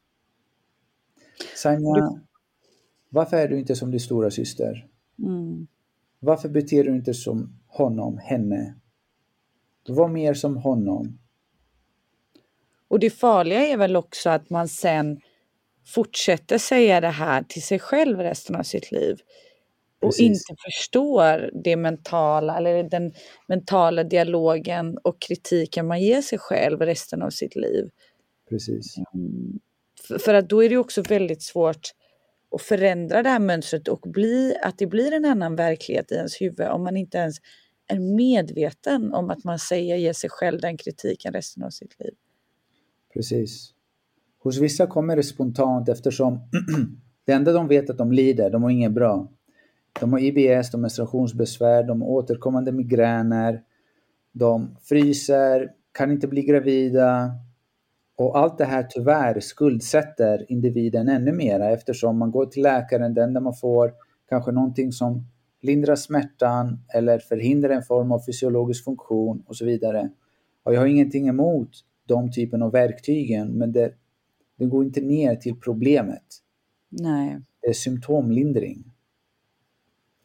[1.57, 2.21] Sanja,
[3.09, 4.89] varför är du inte som din stora syster?
[5.19, 5.67] Mm.
[6.21, 8.75] Varför beter du inte som honom, henne?
[9.89, 11.19] Var mer som honom.
[12.89, 15.21] Och det farliga är väl också att man sen
[15.87, 19.17] fortsätter säga det här till sig själv resten av sitt liv.
[20.01, 20.21] Och Precis.
[20.21, 23.13] inte förstår det mentala, eller den
[23.49, 27.91] mentala dialogen och kritiken man ger sig själv resten av sitt liv.
[28.49, 28.97] Precis.
[29.15, 29.61] Mm.
[30.09, 31.91] För, för, att då är det också väldigt svårt
[32.55, 36.41] att förändra det här mönstret och bli, att det blir en annan verklighet i ens
[36.41, 37.37] huvud om man inte ens
[37.87, 42.15] är medveten om att man säger, ger sig själv den kritiken resten av sitt liv.
[43.15, 43.75] Precis.
[44.43, 46.41] Hos vissa kommer det spontant eftersom
[47.27, 49.29] det enda de vet att de lider, de har inget bra.
[50.01, 53.63] De har IBS, de har menstruationsbesvär, de har återkommande migräner,
[54.33, 57.33] de fryser, kan inte bli gravida.
[58.17, 63.35] Och allt det här tyvärr skuldsätter individen ännu mera eftersom man går till läkaren, den
[63.35, 63.93] där man får
[64.29, 65.27] kanske någonting som
[65.61, 70.11] lindrar smärtan eller förhindrar en form av fysiologisk funktion och så vidare.
[70.63, 71.71] Och jag har ingenting emot
[72.07, 73.93] de typen av verktygen men det
[74.63, 76.25] det går inte ner till problemet.
[76.89, 77.41] Nej.
[77.61, 78.85] Det är symptomlindring.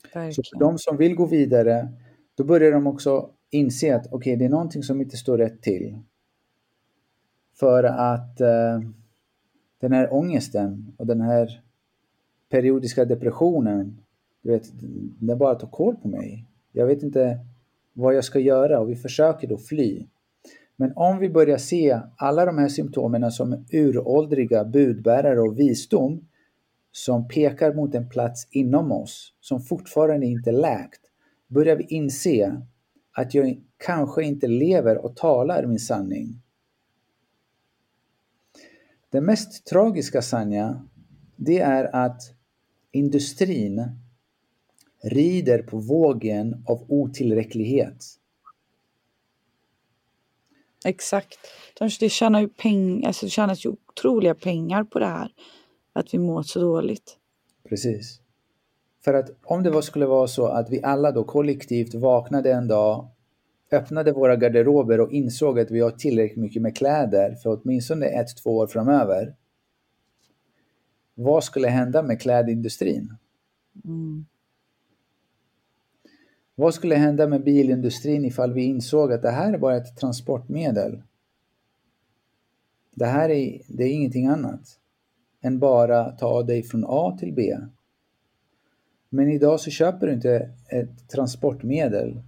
[0.04, 0.34] Verkligen.
[0.34, 1.94] Så för de som vill gå vidare,
[2.36, 5.62] då börjar de också inse att okej, okay, det är någonting som inte står rätt
[5.62, 6.00] till.
[7.54, 8.82] För att eh,
[9.80, 11.62] den här ångesten och den här
[12.50, 13.98] periodiska depressionen,
[14.42, 14.72] du vet,
[15.20, 16.46] den bara tar koll på mig.
[16.72, 17.40] Jag vet inte
[17.94, 20.06] vad jag ska göra och vi försöker då fly.
[20.80, 26.28] Men om vi börjar se alla de här symptomen som uråldriga budbärare och visdom
[26.92, 31.02] som pekar mot en plats inom oss som fortfarande inte läkt,
[31.48, 32.62] börjar vi inse
[33.12, 36.42] att jag kanske inte lever och talar min sanning.
[39.10, 40.88] Det mest tragiska Sanja,
[41.36, 42.22] det är att
[42.92, 43.86] industrin
[45.04, 48.06] rider på vågen av otillräcklighet.
[50.86, 51.38] Exakt.
[51.80, 55.32] De, det tjänar ju pengar, alltså det tjänas ju otroliga pengar på det här.
[55.94, 57.18] Att vi mår så dåligt.
[57.70, 58.22] Precis.
[59.04, 62.68] För att om det var, skulle vara så att vi alla då kollektivt vaknade en
[62.68, 63.08] dag,
[63.72, 68.38] öppnade våra garderober och insåg att vi har tillräckligt mycket med kläder för åtminstone ett,
[68.44, 69.36] två år framöver.
[71.16, 73.18] Vad skulle hända med klädindustrin?
[73.86, 74.26] Mm.
[76.60, 81.02] Vad skulle hända med bilindustrin ifall vi insåg att det här är bara ett transportmedel?
[82.96, 84.80] Det här är, det är ingenting annat
[85.42, 87.58] än bara ta dig från A till B.
[89.10, 92.22] Men idag så köper du inte ett transportmedel.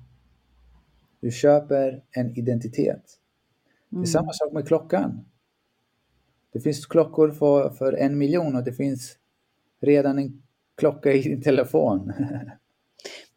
[1.20, 2.88] Du köper en identitet.
[2.88, 3.02] Mm.
[3.90, 4.06] Det är mm.
[4.06, 5.26] samma sak med klockan.
[6.52, 9.18] Det finns klockor för, för en miljon och det finns
[9.80, 10.42] redan en
[10.76, 12.14] klocka i din telefon.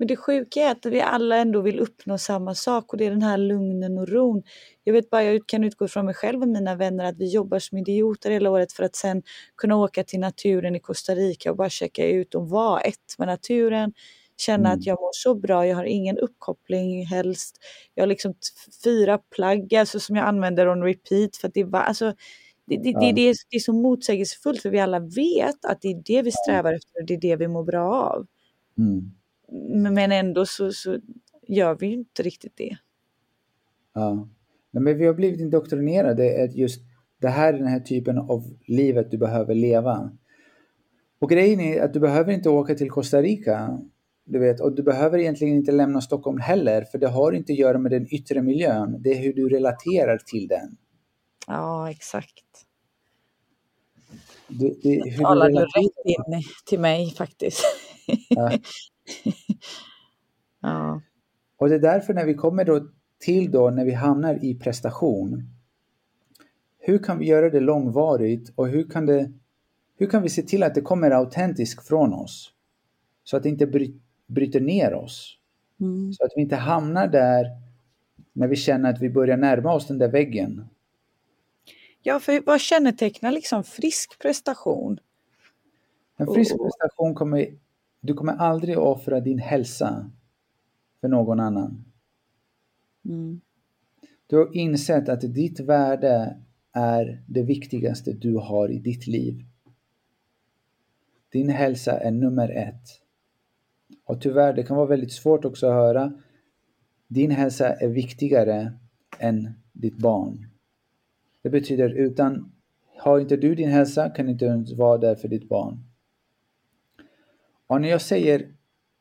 [0.03, 3.11] Men det sjuka är att vi alla ändå vill uppnå samma sak och det är
[3.11, 4.43] den här lugnen och ron.
[4.85, 7.59] Jag vet bara, jag kan utgå från mig själv och mina vänner att vi jobbar
[7.59, 9.23] som idioter hela året för att sen
[9.57, 13.29] kunna åka till naturen i Costa Rica och bara checka ut och vara ett med
[13.29, 13.93] naturen.
[14.37, 14.79] Känna mm.
[14.79, 17.57] att jag mår så bra, jag har ingen uppkoppling helst.
[17.95, 18.35] Jag har liksom
[18.85, 22.15] fyra plagg alltså, som jag använder on repeat för att det var alltså
[22.67, 23.01] det, det, ja.
[23.01, 26.23] det, det, är, det är så motsägelsefullt för vi alla vet att det är det
[26.23, 28.27] vi strävar efter och det är det vi mår bra av.
[28.79, 29.13] Mm.
[29.83, 30.99] Men ändå så, så
[31.49, 32.77] gör vi ju inte riktigt det.
[33.95, 34.29] Ja.
[34.71, 36.83] Men vi har blivit indoktrinerade att just
[37.21, 40.13] det här är den här typen av livet du behöver leva.
[41.19, 43.81] Och grejen är att du behöver inte åka till Costa Rica.
[44.25, 47.59] Du vet, och du behöver egentligen inte lämna Stockholm heller, för det har inte att
[47.59, 48.97] göra med den yttre miljön.
[49.03, 50.77] Det är hur du relaterar till den.
[51.47, 52.45] Ja, exakt.
[54.49, 57.65] Det, det, hur talar du, rätt in till mig faktiskt.
[58.29, 58.51] Ja.
[60.61, 61.03] ja.
[61.57, 62.89] Och det är därför när vi kommer då
[63.19, 65.43] till då när vi hamnar i prestation.
[66.79, 69.33] Hur kan vi göra det långvarigt och hur kan, det,
[69.97, 72.53] hur kan vi se till att det kommer autentiskt från oss?
[73.25, 73.95] Så att det inte bry,
[74.27, 75.39] bryter ner oss.
[75.81, 76.13] Mm.
[76.13, 77.47] Så att vi inte hamnar där
[78.33, 80.65] när vi känner att vi börjar närma oss den där väggen.
[82.03, 84.99] Ja, för vad kännetecknar liksom frisk prestation?
[86.17, 87.47] En frisk prestation kommer
[88.03, 90.11] du kommer aldrig offra din hälsa
[91.01, 91.85] för någon annan.
[93.05, 93.41] Mm.
[94.27, 96.37] Du har insett att ditt värde
[96.73, 99.45] är det viktigaste du har i ditt liv.
[101.33, 103.01] Din hälsa är nummer ett.
[104.05, 106.13] Och tyvärr, det kan vara väldigt svårt också att höra.
[107.09, 108.73] Din hälsa är viktigare
[109.19, 110.47] än ditt barn.
[111.43, 112.53] Det betyder utan
[112.99, 115.92] har inte du din hälsa kan inte ens vara där för ditt barn.
[117.73, 118.53] Och när jag säger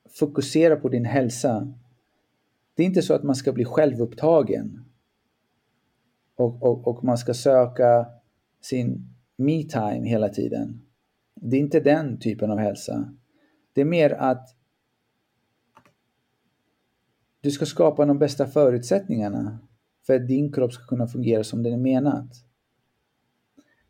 [0.10, 1.74] fokusera på din hälsa,
[2.76, 4.86] det är inte så att man ska bli självupptagen
[6.36, 8.06] och, och, och man ska söka
[8.62, 10.82] sin me-time hela tiden.
[11.36, 13.14] Det är inte den typen av hälsa.
[13.74, 14.56] Det är mer att
[17.42, 19.60] du ska skapa de bästa förutsättningarna
[20.08, 22.30] för att din kropp ska kunna fungera som den är menat.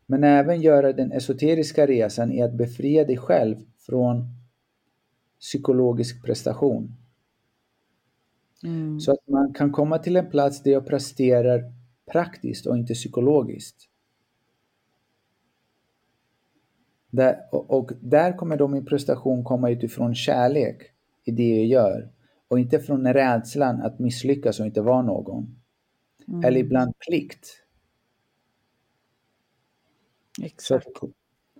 [0.06, 4.41] Men även göra den esoteriska resan i att befria dig själv från
[5.42, 6.96] psykologisk prestation.
[8.64, 9.00] Mm.
[9.00, 11.72] Så att man kan komma till en plats där jag presterar
[12.12, 13.88] praktiskt och inte psykologiskt.
[17.10, 20.82] Där, och, och, där kommer då min prestation komma utifrån kärlek
[21.24, 22.10] i det jag gör
[22.48, 25.56] och inte från rädslan att misslyckas och inte vara någon.
[26.28, 26.44] Mm.
[26.44, 27.46] Eller ibland plikt.
[30.42, 30.62] Exakt.
[30.66, 31.12] Så att,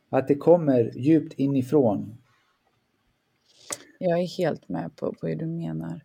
[0.08, 2.21] att det kommer djupt inifrån
[4.02, 6.00] jag är helt med på, på hur du menar.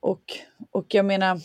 [0.00, 0.22] Och,
[0.70, 1.38] och jag menar,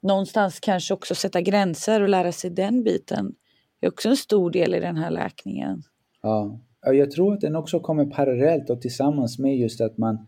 [0.00, 3.34] någonstans kanske också sätta gränser och lära sig den biten.
[3.80, 5.82] Det är också en stor del i den här läkningen.
[6.22, 10.26] Ja, jag tror att den också kommer parallellt och tillsammans med just att man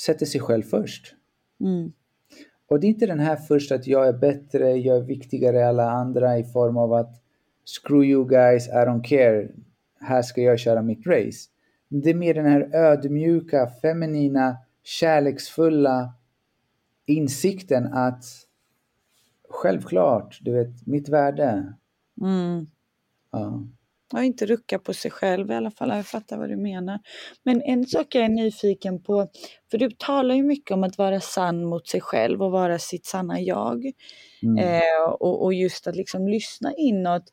[0.00, 1.14] sätter sig själv först.
[1.60, 1.92] Mm.
[2.66, 5.68] Och det är inte den här först att jag är bättre, jag är viktigare än
[5.68, 7.22] alla andra i form av att
[7.64, 9.48] screw you guys, I don't care,
[10.00, 11.53] här ska jag köra mitt race.
[12.02, 16.14] Det är mer den här ödmjuka, feminina, kärleksfulla
[17.06, 18.24] insikten att
[19.48, 21.74] självklart, du vet, mitt värde.
[22.20, 22.66] Mm.
[23.32, 23.62] Ja.
[24.12, 25.88] och inte rucka på sig själv i alla fall.
[25.88, 26.98] Jag fattar vad du menar.
[27.42, 29.28] Men en sak jag är nyfiken på,
[29.70, 33.06] för du talar ju mycket om att vara sann mot sig själv och vara sitt
[33.06, 33.92] sanna jag.
[34.42, 34.58] Mm.
[34.58, 37.24] Eh, och, och, just att liksom lyssna inåt.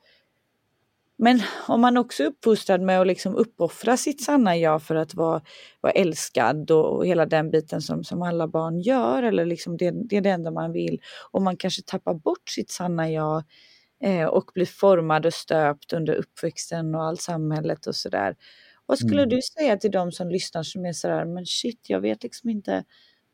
[1.24, 5.16] Men om man också är uppfostrad med att liksom uppoffra sitt sanna jag för att
[5.16, 5.42] vara,
[5.82, 9.92] vara älskad och, och hela den biten som, som alla barn gör, eller liksom det,
[9.92, 11.02] det är det enda man vill.
[11.32, 13.44] Och man kanske tappar bort sitt sanna jag
[14.04, 18.36] eh, och blir formad och stöpt under uppväxten och allt samhället och sådär.
[18.86, 19.30] Vad skulle mm.
[19.30, 22.84] du säga till de som lyssnar som är sådär, men shit, jag vet liksom inte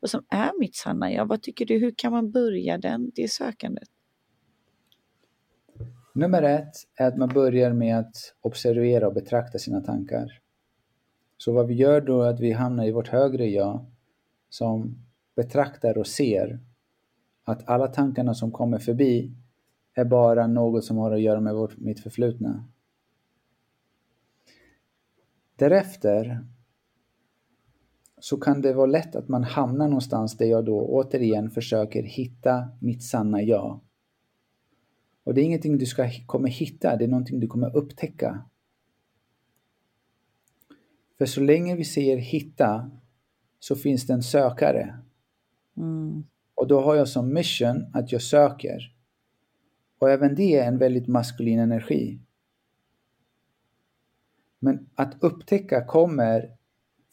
[0.00, 1.26] vad som är mitt sanna jag.
[1.26, 3.88] Vad tycker du, hur kan man börja den, det sökandet?
[6.18, 10.40] Nummer ett är att man börjar med att observera och betrakta sina tankar.
[11.36, 13.86] Så vad vi gör då är att vi hamnar i vårt högre jag
[14.48, 15.06] som
[15.36, 16.60] betraktar och ser
[17.44, 19.32] att alla tankarna som kommer förbi
[19.94, 22.64] är bara något som har att göra med vårt, mitt förflutna.
[25.56, 26.46] Därefter
[28.18, 32.68] så kan det vara lätt att man hamnar någonstans där jag då återigen försöker hitta
[32.80, 33.80] mitt sanna jag.
[35.28, 38.44] Och det är ingenting du ska, kommer hitta, det är någonting du kommer upptäcka.
[41.18, 42.90] För så länge vi säger hitta
[43.58, 44.98] så finns det en sökare.
[45.76, 46.24] Mm.
[46.54, 48.94] Och då har jag som mission att jag söker.
[49.98, 52.18] Och även det är en väldigt maskulin energi.
[54.58, 56.56] Men att upptäcka kommer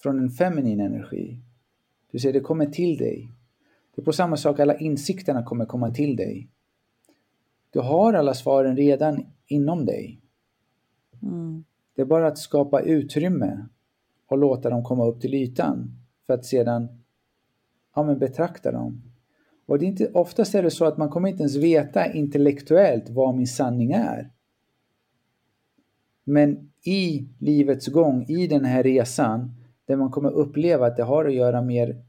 [0.03, 1.39] från en feminin energi.
[2.11, 3.32] Du ser, det kommer till dig.
[3.95, 6.49] Det är på samma sak, alla insikterna kommer komma till dig.
[7.76, 10.21] Du har alla svaren redan inom dig.
[11.23, 11.63] Mm.
[11.95, 13.65] Det är bara att skapa utrymme
[14.28, 15.91] och låta dem komma upp till ytan
[16.26, 16.88] för att sedan
[17.95, 19.01] ja, men betrakta dem.
[19.65, 23.09] Och det är inte, oftast är det så att man kommer inte ens veta intellektuellt
[23.09, 24.32] vad min sanning är.
[26.23, 29.51] Men i livets gång, i den här resan,
[29.86, 32.03] där man kommer uppleva att det har att göra mer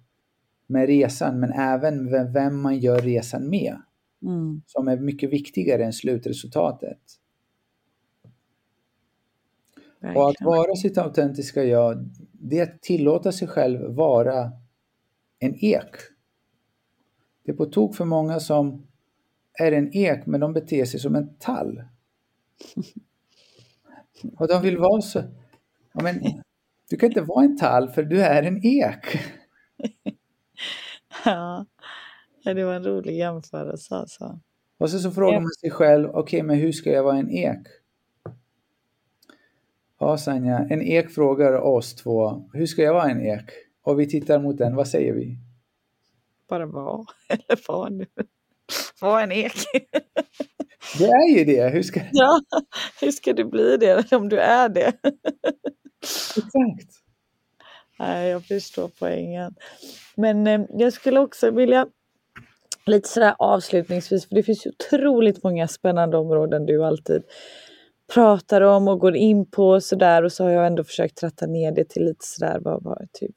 [0.66, 3.76] med resan, men även med vem man gör resan med.
[4.22, 4.62] Mm.
[4.66, 7.00] Som är mycket viktigare än slutresultatet.
[10.00, 10.22] Verkligen.
[10.22, 14.52] Och att vara sitt autentiska jag, det är att tillåta sig själv vara
[15.38, 15.96] en ek.
[17.44, 18.86] Det är på tok för många som
[19.58, 21.84] är en ek, men de beter sig som en tall.
[24.38, 25.22] Och de vill vara så...
[25.92, 26.22] Ja, men,
[26.90, 29.20] du kan inte vara en tall för du är en ek.
[31.24, 31.66] Ja,
[32.54, 34.40] det var en rolig jämförelse alltså.
[34.78, 37.30] Och så, så frågar man sig själv, okej okay, men hur ska jag vara en
[37.30, 37.66] ek?
[40.00, 43.50] Ja Sanja, en ek frågar oss två, hur ska jag vara en ek?
[43.82, 45.38] Och vi tittar mot den, vad säger vi?
[46.48, 48.06] Bara vara, eller var nu.
[49.00, 49.52] Var en ek.
[50.98, 51.68] Det är ju det.
[51.68, 52.00] Hur ska...
[52.12, 52.40] Ja,
[53.00, 54.92] hur ska du bli det om du är det?
[56.36, 56.92] Exakt.
[57.98, 59.54] Nej, jag förstår poängen.
[60.16, 61.86] Men eh, jag skulle också vilja
[62.86, 67.22] lite sådär avslutningsvis, för det finns ju otroligt många spännande områden du alltid
[68.14, 71.72] pratar om och går in på sådär och så har jag ändå försökt tratta ner
[71.72, 73.34] det till lite sådär vad, vad, typ,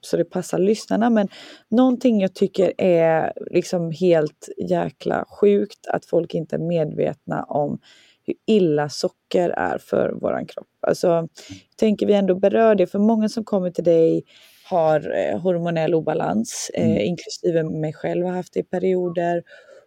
[0.00, 1.10] så det passar lyssnarna.
[1.10, 1.28] Men
[1.68, 7.78] någonting jag tycker är liksom helt jäkla sjukt att folk inte är medvetna om
[8.26, 10.68] hur illa socker är för våran kropp.
[10.86, 11.28] Alltså,
[11.76, 14.24] tänker vi ändå berör det, för många som kommer till dig
[14.70, 16.98] har eh, hormonell obalans, eh, mm.
[16.98, 19.42] inklusive mig själv har haft det i perioder.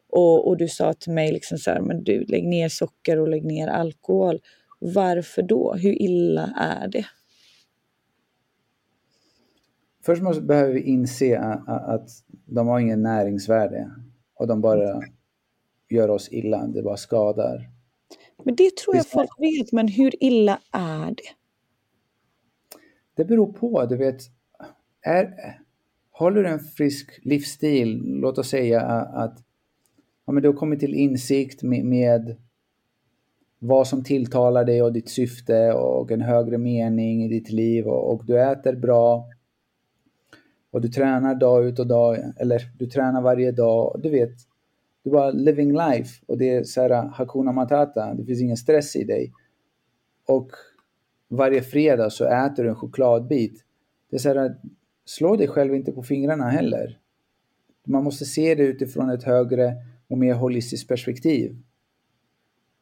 [0.09, 3.27] Och, och du sa till mig liksom så här, men du lägg ner socker och
[3.27, 4.39] lägg ner alkohol.
[4.79, 5.73] Varför då?
[5.73, 7.05] Hur illa är det?
[10.05, 12.09] Först måste, behöver vi inse att, att
[12.45, 13.91] de har ingen näringsvärde
[14.36, 15.01] och de bara
[15.89, 17.69] gör oss illa, det bara skadar.
[18.43, 21.29] Men det tror jag folk vet, men hur illa är det?
[23.15, 24.21] Det beror på, du vet.
[25.03, 25.59] Är,
[26.11, 29.43] håller du en frisk livsstil, låt oss säga att
[30.25, 32.35] ja, men du har kommit till insikt med, med
[33.59, 38.13] vad som tilltalar dig och ditt syfte och en högre mening i ditt liv och,
[38.13, 39.29] och du äter bra
[40.71, 44.33] och du tränar dag ut och dag, eller du tränar varje dag, du vet,
[45.03, 48.57] du bara living life och det är så här ah, hakuna matata, det finns ingen
[48.57, 49.33] stress i dig.
[50.27, 50.51] Och
[51.29, 53.65] varje fredag så äter du en chokladbit.
[54.09, 54.55] Det är så här, ah,
[55.05, 56.99] slå dig själv inte på fingrarna heller.
[57.87, 59.75] Man måste se det utifrån ett högre
[60.07, 61.57] och mer holistiskt perspektiv.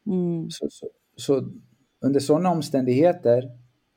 [0.06, 0.50] Mm.
[0.50, 1.50] Så, så, så,
[2.00, 3.50] under sådana omständigheter,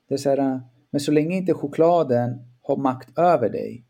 [0.08, 3.86] det är så här, men så länge inte chokladen har makt över dig.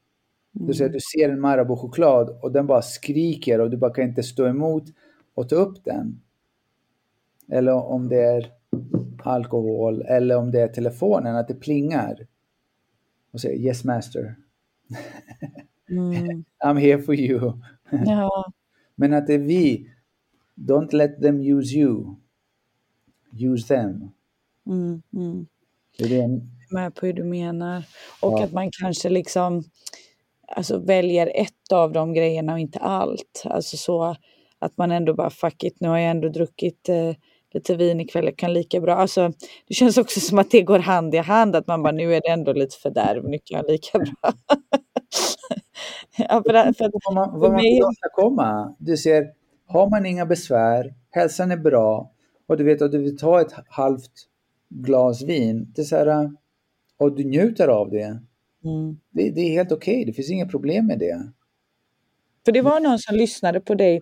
[0.56, 0.68] Mm.
[0.68, 4.24] Du, säger, du ser en Marabou-choklad och den bara skriker och du bara kan inte
[4.24, 4.84] stå emot
[5.34, 6.22] och ta upp den.
[7.52, 8.52] Eller om det är
[9.24, 12.28] alkohol eller om det är telefonen, att det plingar.
[13.36, 14.36] Och säger yes master.
[15.90, 16.44] Mm.
[16.66, 17.54] I'm here for you.
[18.06, 18.52] Ja.
[18.96, 19.90] Men att det är vi.
[20.56, 22.16] Don't let them use you.
[23.32, 24.12] Use them.
[24.68, 25.48] Mm, mm.
[25.98, 26.42] Det är det.
[26.72, 27.84] Med på hur du menar.
[28.22, 28.44] Och ja.
[28.44, 29.64] att man kanske liksom
[30.48, 33.44] alltså, väljer ett av de grejerna och inte allt.
[33.46, 34.16] Alltså så
[34.60, 37.16] att man ändå bara fuck it, nu har jag ändå druckit eh,
[37.56, 38.96] lite vin ikväll, kan lika bra.
[38.96, 39.32] Alltså,
[39.68, 42.22] det känns också som att det går hand i hand, att man bara nu är
[42.22, 44.14] det ändå lite fördärv, nu kan jag lika bra.
[46.18, 49.28] ja, för, för, vad man, vad man vill åstadkomma, du ser,
[49.68, 52.12] har man inga besvär, hälsan är bra
[52.48, 54.12] och du vet att du vill ta ett halvt
[54.70, 56.32] glas vin, det är så här,
[56.98, 58.20] och du njuter av det.
[58.64, 59.00] Mm.
[59.12, 60.06] Det, det, är helt okej, okay.
[60.06, 61.32] det finns inga problem med det.
[62.46, 64.02] För det var någon som lyssnade på dig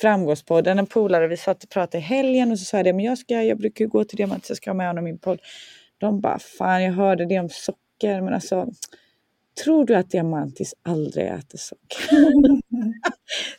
[0.00, 3.04] Framgångspodden, en polare, vi satt och pratade i helgen och så sa jag det, men
[3.04, 5.40] jag, ska, jag brukar gå till Diamantis, jag ska ha med honom i min podd.
[5.98, 8.66] De bara, fan jag hörde det om socker, men alltså
[9.64, 11.98] Tror du att Diamantis aldrig äter socker?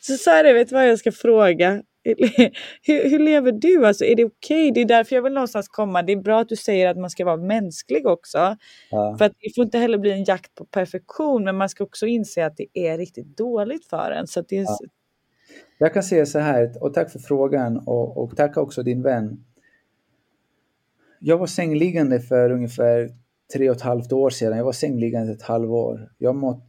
[0.00, 1.82] så sa jag det, vet du vad jag ska fråga?
[2.82, 3.86] hur, hur, lever du?
[3.86, 4.70] Alltså, är det okej?
[4.70, 4.70] Okay?
[4.70, 6.02] Det är därför jag vill någonstans komma.
[6.02, 8.56] Det är bra att du säger att man ska vara mänsklig också.
[8.90, 9.16] Ja.
[9.18, 12.06] För att det får inte heller bli en jakt på perfektion, men man ska också
[12.06, 14.26] inse att det är riktigt dåligt för en.
[14.26, 14.62] Så det är...
[14.62, 14.78] ja.
[15.78, 19.44] Jag kan säga så här, och tack för frågan och, och tack också din vän.
[21.18, 23.10] Jag var sängliggande för ungefär
[23.54, 24.58] tre och ett halvt år sedan.
[24.58, 26.12] Jag var sängliggande ett halvår.
[26.18, 26.64] Jag har mått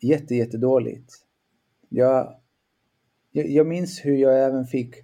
[0.00, 1.14] jätte, jättedåligt.
[1.88, 2.34] Jag,
[3.32, 4.94] jag, jag minns hur jag även fick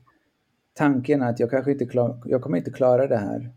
[0.74, 3.52] tanken att jag kanske inte klar, jag kommer inte klara det här.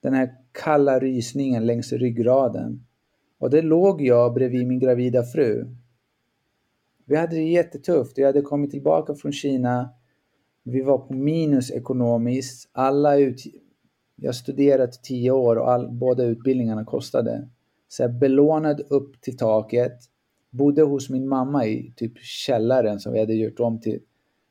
[0.00, 2.86] Den här kalla rysningen längs ryggraden.
[3.38, 5.76] Och det låg jag bredvid min gravida fru.
[7.08, 8.18] Vi hade det jättetufft.
[8.18, 9.90] Jag hade kommit tillbaka från Kina.
[10.62, 12.70] Vi var på minus ekonomiskt.
[12.72, 13.42] Alla ut,
[14.16, 17.48] jag studerat tio år och all, båda utbildningarna kostade.
[17.88, 19.98] Så jag belånade upp till taket.
[20.50, 24.00] Bodde hos min mamma i typ källaren som vi hade gjort om till,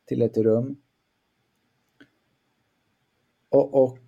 [0.06, 0.76] till ett rum.
[3.50, 4.00] Och, och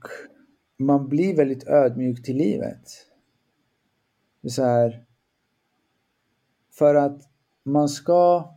[0.77, 2.83] man blir väldigt ödmjuk till livet.
[4.47, 5.05] Så här,
[6.71, 7.36] för att
[7.67, 8.53] man ska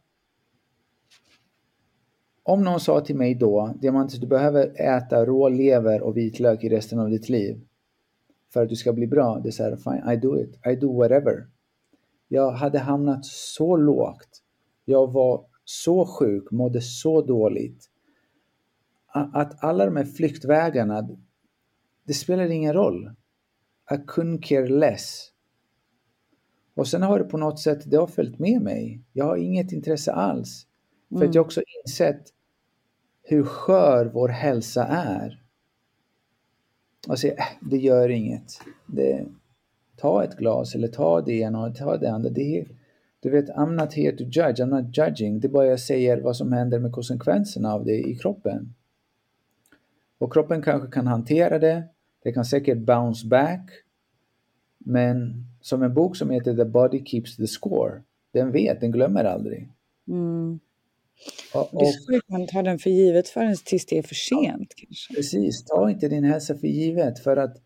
[2.42, 6.68] om någon sa till mig då, Diamantis du behöver äta rå lever och vitlök i
[6.68, 7.61] resten av ditt liv
[8.52, 9.40] för att du ska bli bra.
[9.40, 10.66] Det är så här, fine, I do it.
[10.66, 11.46] I do whatever.
[12.28, 14.42] Jag hade hamnat så lågt.
[14.84, 17.90] Jag var så sjuk, mådde så dåligt.
[19.12, 21.08] Att alla de här flyktvägarna,
[22.04, 23.11] det spelar ingen roll.
[23.90, 25.30] I couldn't care less.
[26.81, 29.01] Och sen har det på något sätt, det har följt med mig.
[29.12, 30.66] Jag har inget intresse alls.
[31.09, 31.28] För mm.
[31.28, 32.22] att jag också insett
[33.22, 35.43] hur skör vår hälsa är.
[37.09, 38.61] Och säga, äh, det gör inget.
[38.87, 39.26] Det,
[39.97, 42.31] ta ett glas eller ta det ena och ta det andra.
[42.31, 42.66] Det
[43.20, 45.41] du vet, I'm not here to judge, I'm not judging.
[45.41, 48.74] Det är bara jag säger vad som händer med konsekvenserna av det i kroppen.
[50.18, 51.85] Och kroppen kanske kan hantera det.
[52.22, 53.70] Det kan säkert bounce back.
[54.78, 58.02] Men som en bok som heter The Body Keeps the Score.
[58.32, 59.68] Den vet, den glömmer aldrig.
[60.08, 60.61] Mm.
[61.54, 64.14] Och, det är så att man tar den för givet förrän tills det är för
[64.14, 64.74] sent.
[64.76, 65.14] Ja, kanske.
[65.14, 67.18] Precis, ta inte din hälsa för givet.
[67.18, 67.56] För att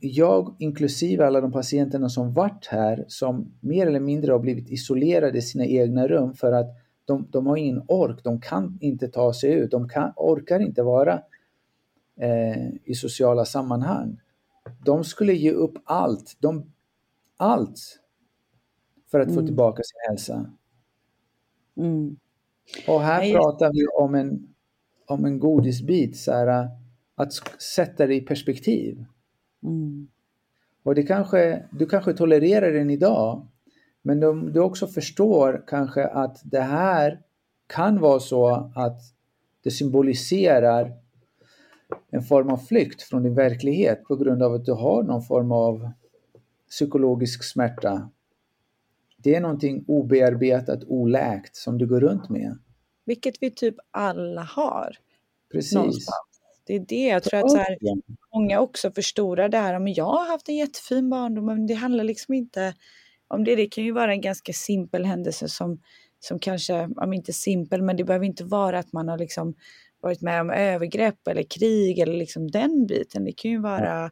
[0.00, 5.38] jag, inklusive alla de patienterna som varit här, som mer eller mindre har blivit isolerade
[5.38, 6.66] i sina egna rum för att
[7.04, 10.82] de, de har ingen ork, de kan inte ta sig ut, de kan, orkar inte
[10.82, 11.22] vara
[12.20, 14.20] eh, i sociala sammanhang.
[14.84, 16.72] De skulle ge upp allt, de,
[17.40, 18.00] allt
[19.10, 19.40] för att mm.
[19.40, 20.50] få tillbaka sin hälsa.
[21.76, 22.16] Mm.
[22.88, 23.32] Och här Nej.
[23.32, 24.54] pratar vi om en,
[25.06, 26.68] om en godisbit, så här,
[27.14, 27.32] att
[27.62, 29.04] sätta det i perspektiv.
[29.62, 30.08] Mm.
[30.82, 33.46] Och det kanske, du kanske tolererar den idag,
[34.02, 37.20] men du, du också förstår kanske att det här
[37.66, 39.00] kan vara så att
[39.62, 40.92] det symboliserar
[42.10, 45.52] en form av flykt från din verklighet på grund av att du har någon form
[45.52, 45.90] av
[46.70, 48.10] psykologisk smärta
[49.22, 52.58] det är någonting obearbetat, oläkt som du går runt med.
[53.04, 54.96] Vilket vi typ alla har.
[55.52, 55.74] Precis.
[55.74, 56.16] Någonstans.
[56.66, 57.78] Det är det jag tror att så här,
[58.34, 59.78] många också förstorar det här.
[59.78, 62.74] Men jag har haft en jättefin barndom, men det handlar liksom inte
[63.28, 63.56] om det.
[63.56, 65.80] Det kan ju vara en ganska simpel händelse som,
[66.20, 69.54] som kanske, om inte simpel, men det behöver inte vara att man har liksom
[70.00, 73.24] varit med om övergrepp eller krig eller liksom den biten.
[73.24, 74.10] Det kan ju vara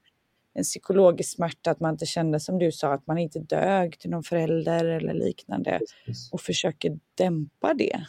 [0.59, 4.11] en psykologisk smärta, att man inte kände som du sa, att man inte dög till
[4.11, 6.33] någon förälder eller liknande Precis.
[6.33, 8.01] och försöker dämpa det.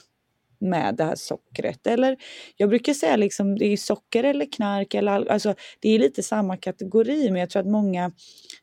[0.61, 1.87] med det här sockret.
[1.87, 2.17] Eller
[2.57, 6.57] jag brukar säga liksom det är socker eller knark eller alltså det är lite samma
[6.57, 8.11] kategori men jag tror att många,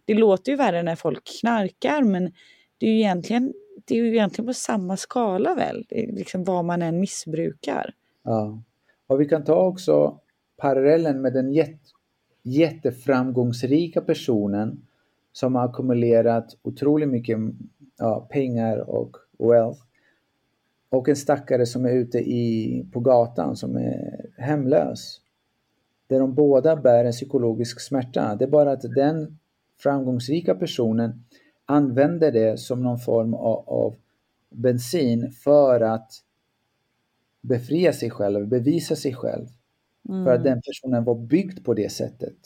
[0.05, 2.32] det låter ju värre när folk knarkar men
[2.78, 3.53] det är ju egentligen,
[3.84, 7.95] det är ju egentligen på samma skala väl, liksom vad man än missbrukar.
[8.24, 8.62] Ja,
[9.07, 10.20] och vi kan ta också
[10.57, 11.78] parallellen med den jätte,
[12.47, 14.86] jätteframgångsrika personen
[15.32, 17.38] som har ackumulerat otroligt mycket
[17.99, 19.80] ja, pengar och wealth
[20.88, 25.20] och en stackare som är ute i, på gatan som är hemlös.
[26.07, 28.36] Där de båda bär en psykologisk smärta.
[28.36, 29.38] Det är bara att den
[29.78, 31.24] framgångsrika personen
[31.66, 33.94] använder det som någon form av, av
[34.51, 36.12] bensin för att
[37.40, 39.47] befria sig själv, bevisa sig själv.
[40.09, 40.24] Mm.
[40.24, 42.36] För att den personen var byggd på det sättet.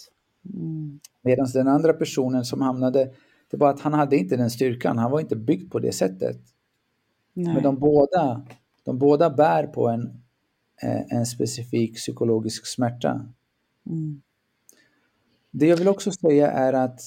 [0.54, 1.00] Mm.
[1.22, 3.12] Medan den andra personen som hamnade,
[3.50, 6.40] det var att han hade inte den styrkan, han var inte byggd på det sättet.
[7.32, 7.54] Nej.
[7.54, 8.46] Men de båda,
[8.84, 10.22] de båda bär på en,
[10.82, 13.26] eh, en specifik psykologisk smärta.
[13.86, 14.22] Mm.
[15.50, 17.00] Det jag vill också säga är att,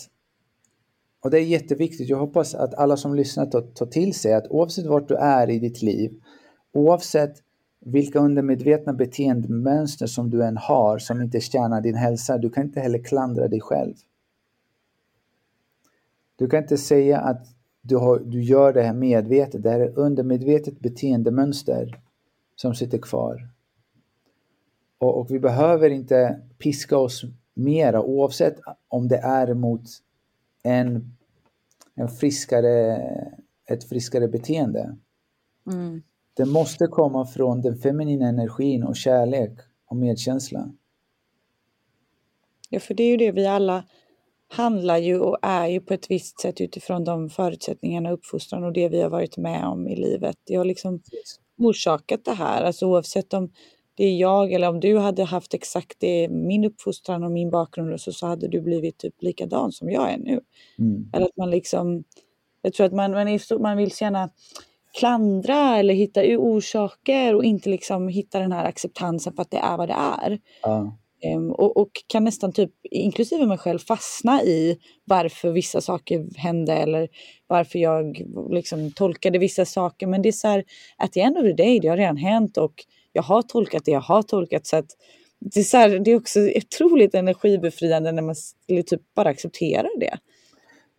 [1.24, 4.48] och det är jätteviktigt, jag hoppas att alla som lyssnar tar, tar till sig att
[4.48, 6.22] oavsett vart du är i ditt liv,
[6.72, 7.36] oavsett
[7.86, 12.80] vilka undermedvetna beteendemönster som du än har som inte tjänar din hälsa, du kan inte
[12.80, 13.94] heller klandra dig själv.
[16.36, 17.48] Du kan inte säga att
[17.82, 19.64] du, har, du gör det här medvetet.
[19.64, 22.02] Det här är undermedvetet beteendemönster
[22.56, 23.50] som sitter kvar.
[24.98, 27.24] Och, och, vi behöver inte piska oss
[27.54, 29.82] mera oavsett om det är mot
[30.64, 31.18] en,
[31.96, 33.02] en friskare,
[33.66, 34.96] ett friskare beteende.
[35.72, 36.02] Mm.
[36.34, 39.52] Det måste komma från den feminina energin och kärlek
[39.86, 40.72] och medkänsla.
[42.70, 43.84] Ja, för det är ju det vi alla
[44.48, 48.90] handlar ju och är ju på ett visst sätt utifrån de förutsättningarna, uppfostran och det
[48.90, 50.38] vi har varit med om i livet.
[50.44, 51.02] Det har liksom
[51.58, 53.52] orsakat det här, alltså oavsett om
[53.96, 58.02] det är jag eller om du hade haft exakt det, min uppfostran och min bakgrund
[58.02, 60.42] så, så hade du blivit typ likadan som jag är nu.
[60.80, 61.10] Mm.
[61.14, 62.04] Eller att man liksom,
[62.62, 64.30] jag tror att man, man, är, man vill gärna
[65.00, 69.78] klandra eller hitta orsaker och inte liksom hitta den här acceptansen för att det är
[69.78, 70.40] vad det är.
[70.62, 70.98] Ja.
[71.36, 76.74] Um, och, och, kan nästan typ, inklusive mig själv, fastna i varför vissa saker hände
[76.74, 77.08] eller
[77.48, 80.08] varför jag liksom tolkade vissa saker.
[80.08, 80.64] Men det är så här,
[80.98, 82.74] att the end of the day, det har redan hänt och
[83.12, 84.68] jag har tolkat det jag har tolkat.
[84.68, 84.86] Så att
[85.40, 88.36] det, är så här, det är också otroligt energibefriande när man
[88.68, 90.18] typ bara accepterar det.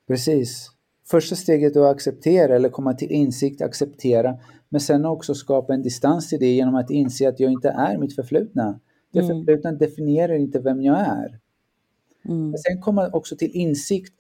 [0.09, 0.74] Precis.
[1.07, 4.39] Första steget är att acceptera eller komma till insikt, acceptera.
[4.69, 7.99] Men sen också skapa en distans till det genom att inse att jag inte är
[7.99, 8.81] mitt förflutna.
[9.13, 9.37] Det mm.
[9.37, 11.39] förflutna definierar inte vem jag är.
[12.25, 12.51] Mm.
[12.51, 14.15] Men sen komma också till insikt.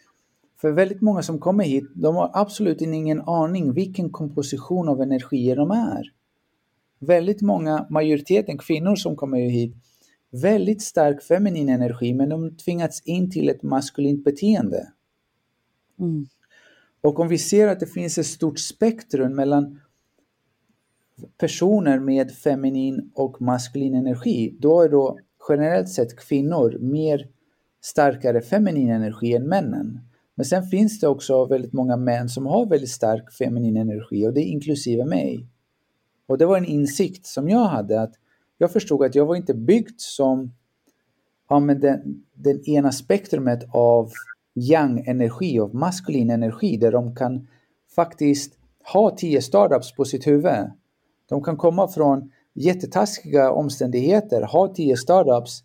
[0.61, 5.57] För väldigt många som kommer hit, de har absolut ingen aning vilken komposition av energier
[5.57, 6.03] de är.
[6.99, 9.77] Väldigt många, majoriteten kvinnor som kommer hit,
[10.31, 14.93] väldigt stark feminin energi men de tvingats in till ett maskulint beteende.
[15.99, 16.27] Mm.
[17.05, 19.81] Och om vi ser att det finns ett stort spektrum mellan
[21.39, 27.29] personer med feminin och maskulin energi, då är då generellt sett kvinnor mer
[27.83, 30.01] starkare feminin energi än männen.
[30.35, 34.35] Men sen finns det också väldigt många män som har väldigt stark feminin energi och
[34.35, 35.47] det är inklusive mig.
[36.27, 38.15] Och det var en insikt som jag hade att
[38.59, 40.53] jag förstod att jag var inte byggd som
[41.49, 44.11] ja, men den, den ena spektrumet av
[44.55, 47.49] yang-energi, av maskulin energi där de kan
[47.97, 48.59] faktiskt
[48.93, 50.71] ha tio startups på sitt huvud.
[51.29, 55.65] De kan komma från jättetaskiga omständigheter, ha tio startups,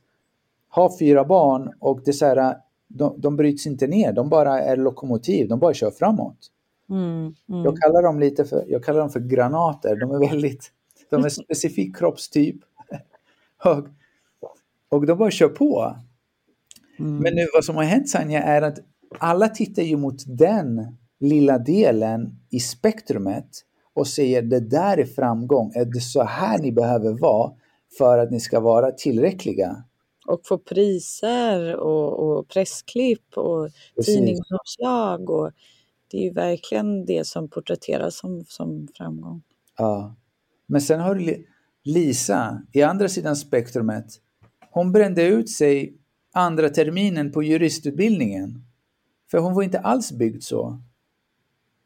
[0.69, 2.55] ha fyra barn och det så här,
[2.87, 6.51] de, de bryts inte ner, de bara är lokomotiv, de bara kör framåt.
[6.89, 7.63] Mm, mm.
[7.63, 10.71] Jag, kallar dem lite för, jag kallar dem för granater, de är väldigt,
[11.09, 12.55] de är specifik kroppstyp.
[13.63, 13.87] och,
[14.89, 15.95] och de bara kör på.
[16.99, 17.17] Mm.
[17.17, 18.79] Men nu vad som har hänt Sanja är att
[19.19, 23.49] alla tittar ju mot den lilla delen i spektrumet
[23.93, 27.51] och säger det där är framgång, är det så här ni behöver vara
[27.97, 29.83] för att ni ska vara tillräckliga?
[30.27, 33.69] Och få priser och, och pressklipp och
[34.05, 35.29] tidningsomslag.
[35.29, 35.51] Och
[36.11, 39.41] det är ju verkligen det som porträtteras som, som framgång.
[39.77, 40.15] Ja.
[40.67, 41.45] Men sen har du
[41.83, 44.05] Lisa i andra sidan spektrumet.
[44.71, 45.98] Hon brände ut sig
[46.31, 48.65] andra terminen på juristutbildningen.
[49.31, 50.81] För hon var inte alls byggd så.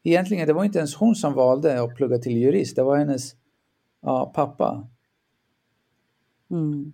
[0.02, 3.34] Egentligen, det var inte ens hon som valde att plugga till jurist, det var hennes
[4.00, 4.88] ja, pappa.
[6.50, 6.92] Mm.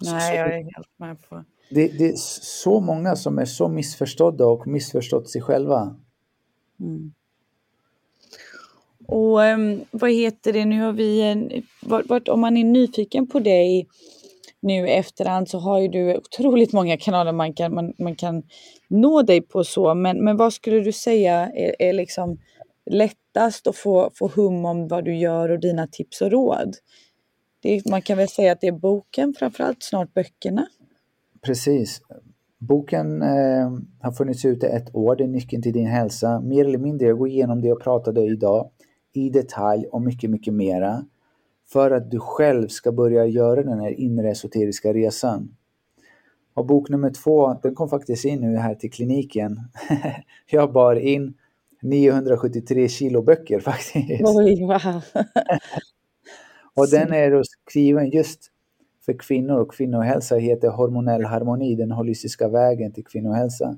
[0.00, 1.44] Nej, jag är helt med på.
[1.70, 5.96] Det, det, är så många som är så missförstådda och missförstått sig själva.
[6.80, 7.12] Mm.
[9.06, 13.26] Och um, vad heter det, nu har vi en, vart, vart, om man är nyfiken
[13.26, 13.88] på dig
[14.66, 18.42] nu i efterhand så har ju du otroligt många kanaler man kan, man, man kan
[18.88, 19.94] nå dig på så.
[19.94, 22.38] Men, men vad skulle du säga är, är liksom
[22.90, 26.76] lättast att få, få hum om vad du gör och dina tips och råd?
[27.62, 30.66] Det, man kan väl säga att det är boken, framförallt snart böckerna.
[31.42, 32.00] Precis.
[32.58, 36.40] Boken eh, har funnits ute ett år, det är Nyckeln till din hälsa.
[36.40, 38.70] Mer eller mindre, jag går igenom det jag pratade idag
[39.12, 41.04] i detalj och mycket, mycket mera.
[41.72, 45.56] För att du själv ska börja göra den här inre esoteriska resan.
[46.54, 49.60] Och bok nummer två, den kom faktiskt in nu här till kliniken.
[50.50, 51.34] jag bar in
[51.82, 54.22] 973 kilo böcker faktiskt.
[54.24, 55.02] Oj, wow.
[56.74, 58.52] och den är skriven just
[59.06, 63.76] för kvinnor och kvinnohälsa heter Hormonell harmoni, den holistiska vägen till kvinnohälsa.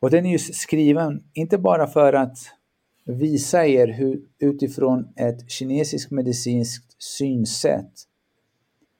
[0.00, 2.38] Och den är just skriven, inte bara för att
[3.06, 8.06] visa er hur utifrån ett kinesiskt medicinskt synsätt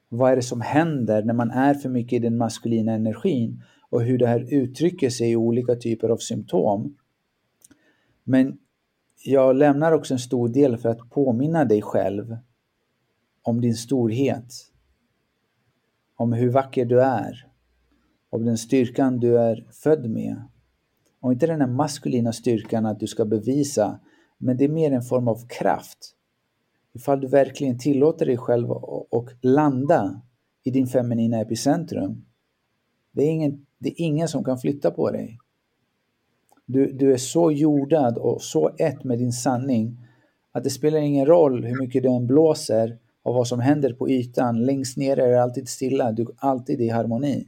[0.09, 4.01] vad är det som händer när man är för mycket i den maskulina energin och
[4.01, 6.97] hur det här uttrycker sig i olika typer av symptom.
[8.23, 8.57] Men
[9.23, 12.37] jag lämnar också en stor del för att påminna dig själv
[13.41, 14.53] om din storhet,
[16.15, 17.47] om hur vacker du är,
[18.29, 20.41] om den styrkan du är född med.
[21.19, 23.99] Och inte den här maskulina styrkan att du ska bevisa,
[24.37, 26.13] men det är mer en form av kraft.
[26.93, 30.21] Ifall du verkligen tillåter dig själv att landa
[30.63, 32.25] i din feminina epicentrum.
[33.11, 35.39] Det är ingen, det är ingen som kan flytta på dig.
[36.65, 39.97] Du, du är så jordad och så ett med din sanning
[40.51, 44.65] att det spelar ingen roll hur mycket den blåser och vad som händer på ytan.
[44.65, 47.47] Längst ner är det alltid stilla, du är alltid i harmoni.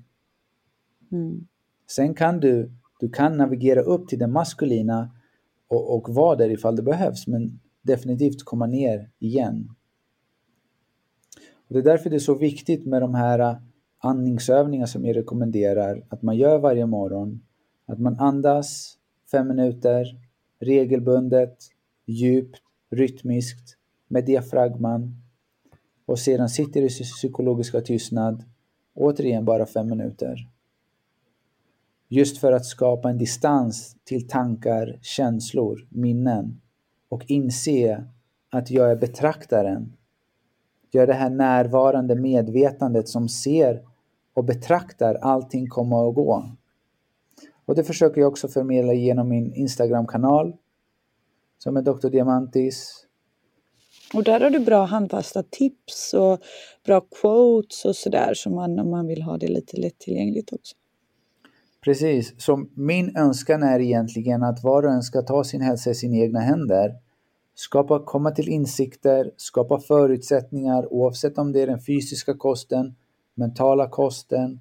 [1.11, 1.47] Mm.
[1.88, 5.12] Sen kan du, du kan navigera upp till det maskulina
[5.68, 9.70] och, och vara där ifall det behövs, men definitivt komma ner igen.
[11.68, 13.58] Och det är därför det är så viktigt med de här äh,
[14.00, 17.41] andningsövningar som jag rekommenderar att man gör varje morgon.
[17.86, 18.97] Att man andas
[19.32, 20.06] fem minuter
[20.60, 21.58] regelbundet,
[22.06, 23.78] djupt, rytmiskt
[24.08, 25.16] med diafragman
[26.06, 28.43] och sedan sitter i psykologiska tystnad,
[28.93, 30.50] återigen bara fem minuter.
[32.10, 36.62] Just för att skapa en distans till tankar, känslor, minnen
[37.10, 38.03] och inse
[38.49, 39.93] att jag är betraktaren.
[40.91, 43.84] Jag är det här närvarande medvetandet som ser
[44.34, 46.51] och betraktar allting komma och gå.
[47.66, 50.55] Och det försöker jag också förmedla genom min Instagram-kanal
[51.57, 52.10] som är Dr.
[52.10, 53.05] Diamantis
[54.14, 56.39] och där har du bra handfasta tips och
[56.86, 60.76] bra quotes och sådär som man, om man vill ha det lite lättillgängligt också.
[61.82, 65.96] Precis, så min önskan är egentligen att var och en ska ta sin hälsa i
[65.96, 66.96] sina egna händer.
[67.56, 72.96] Skapa, komma till insikter, skapa förutsättningar oavsett om det är den fysiska kosten,
[73.36, 74.60] mentala kosten,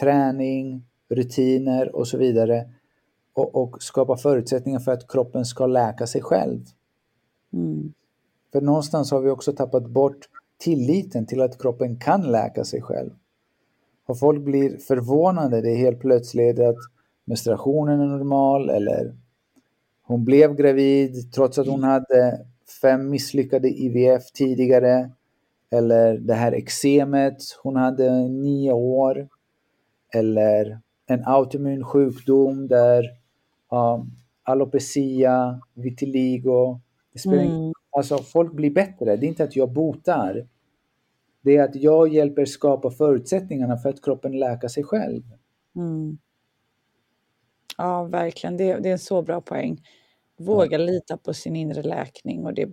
[0.00, 2.70] träning, rutiner och så vidare.
[3.32, 6.64] Och, och skapa förutsättningar för att kroppen ska läka sig själv.
[7.52, 7.92] Mm.
[8.52, 10.28] För någonstans har vi också tappat bort
[10.58, 13.10] tilliten till att kroppen kan läka sig själv.
[14.06, 16.76] Och folk blir förvånade, det är helt plötsligt att
[17.24, 19.14] menstruationen är normal eller
[20.02, 22.46] hon blev gravid trots att hon hade
[22.82, 25.10] fem misslyckade IVF tidigare.
[25.70, 29.28] Eller det här eksemet hon hade nio år.
[30.14, 33.04] Eller en autoimmun sjukdom där
[33.70, 34.10] um,
[34.42, 36.80] alopecia, vitiligo.
[37.12, 37.72] Det spelar mm.
[37.96, 39.16] Alltså folk blir bättre.
[39.16, 40.46] Det är inte att jag botar.
[41.46, 45.22] Det är att jag hjälper skapa förutsättningarna för att kroppen läker sig själv.
[45.76, 46.18] Mm.
[47.76, 48.56] Ja, verkligen.
[48.56, 49.80] Det, det, är en så bra poäng.
[50.38, 50.84] Våga ja.
[50.84, 52.46] lita på sin inre läkning.
[52.46, 52.68] Och det,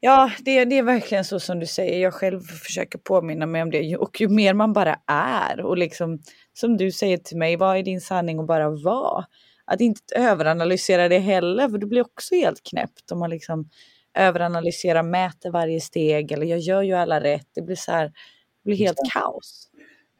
[0.00, 2.02] ja, det, det är verkligen så som du säger.
[2.02, 3.96] Jag själv försöker påminna mig om det.
[3.96, 6.18] Och ju mer man bara är och liksom,
[6.52, 9.24] som du säger till mig, vad är din sanning och bara vara
[9.64, 13.70] att inte överanalysera det heller, för det blir också helt knäppt om man liksom
[14.14, 17.48] överanalyserar, mäter varje steg eller jag gör ju alla rätt.
[17.54, 18.12] Det blir så här, det
[18.64, 19.12] blir helt Exakt.
[19.12, 19.68] kaos.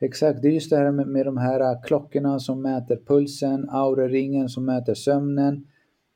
[0.01, 3.70] Exakt, det är just det här med, med de här äh, klockorna som mäter pulsen,
[3.70, 5.66] auraringen som mäter sömnen.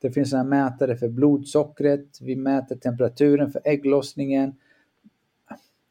[0.01, 4.55] Det finns en mätare för blodsockret, vi mäter temperaturen för ägglossningen.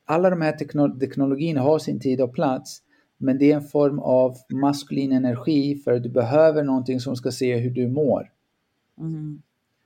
[0.05, 0.51] Alla de här
[0.99, 2.81] teknologierna har sin tid och plats,
[3.17, 7.31] men det är en form av maskulin energi för att du behöver någonting som ska
[7.31, 8.31] se hur du mår.
[8.99, 9.41] Mm.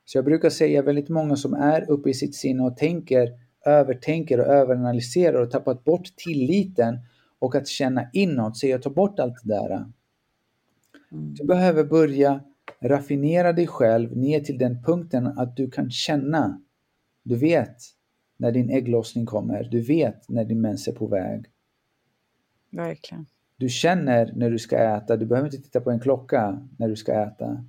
[0.10, 3.32] Så jag brukar säga väldigt många som är uppe i sitt sinne och tänker,
[3.66, 7.00] övertänker och överanalyserar och tappat bort tilliten
[7.40, 9.72] och att känna inåt, så jag tar bort allt det där.
[9.72, 9.92] Mm.
[11.12, 12.42] Du behöver börja
[12.80, 16.62] raffinera dig själv ner till den punkten att du kan känna.
[17.24, 17.78] Du vet
[18.38, 19.64] när din ägglossning kommer.
[19.64, 21.46] Du vet när din mens är på väg.
[22.70, 23.26] Verkligen.
[23.58, 25.18] Du känner när du ska äta.
[25.18, 27.66] Du behöver inte titta på en klocka när du ska äta.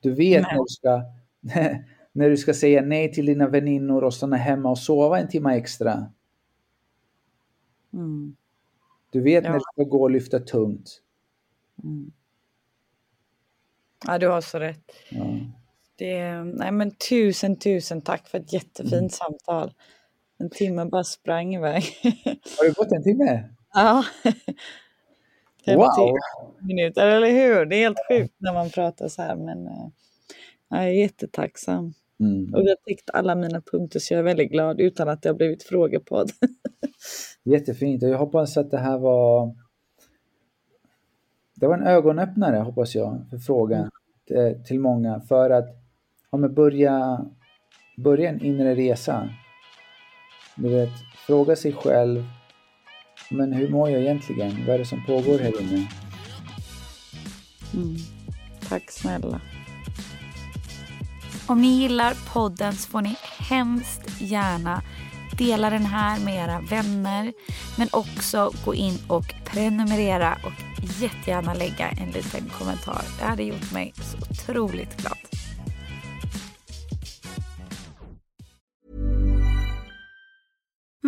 [0.00, 1.02] Du vet när du, ska,
[2.12, 5.56] när du ska säga nej till dina väninnor och stanna hemma och sova en timme
[5.56, 6.12] extra.
[7.92, 8.36] Mm.
[9.10, 9.50] Du vet ja.
[9.50, 11.00] när du ska gå och lyfta tungt.
[11.82, 12.12] Mm.
[14.06, 14.92] Ja, du har så rätt.
[15.10, 15.24] Ja.
[15.96, 19.08] Det, nej men tusen, tusen tack för ett jättefint mm.
[19.08, 19.72] samtal.
[20.38, 21.82] En timme bara sprang iväg.
[22.58, 23.48] Har det gått en timme?
[23.72, 24.04] Ja.
[25.66, 26.18] wow!
[26.60, 27.66] minuter, eller hur?
[27.66, 29.88] Det är helt sjukt när man pratar så här, men eh,
[30.82, 31.94] jag är jättetacksam.
[32.20, 32.54] Mm.
[32.54, 35.28] Och vi har täckt alla mina punkter så jag är väldigt glad utan att det
[35.28, 36.30] har blivit frågepodd.
[37.42, 39.54] Jättefint och jag hoppas att det här var
[41.54, 43.90] det var en ögonöppnare hoppas jag för frågan
[44.30, 44.64] mm.
[44.64, 45.68] till många för att
[46.30, 47.24] ja, börja,
[47.96, 49.28] börja en inre resa.
[50.56, 50.90] Du vet,
[51.26, 52.24] fråga sig själv
[53.30, 54.66] men hur mår jag egentligen?
[54.66, 55.88] Vad är det som pågår här inne?
[57.74, 57.96] Mm.
[58.68, 59.40] Tack snälla.
[61.46, 64.82] Om ni gillar podden så får ni hemskt gärna
[65.38, 67.32] dela den här med era vänner
[67.78, 73.02] men också gå in och prenumerera och jättegärna lägga en liten kommentar.
[73.18, 75.33] Det hade gjort mig så otroligt glad.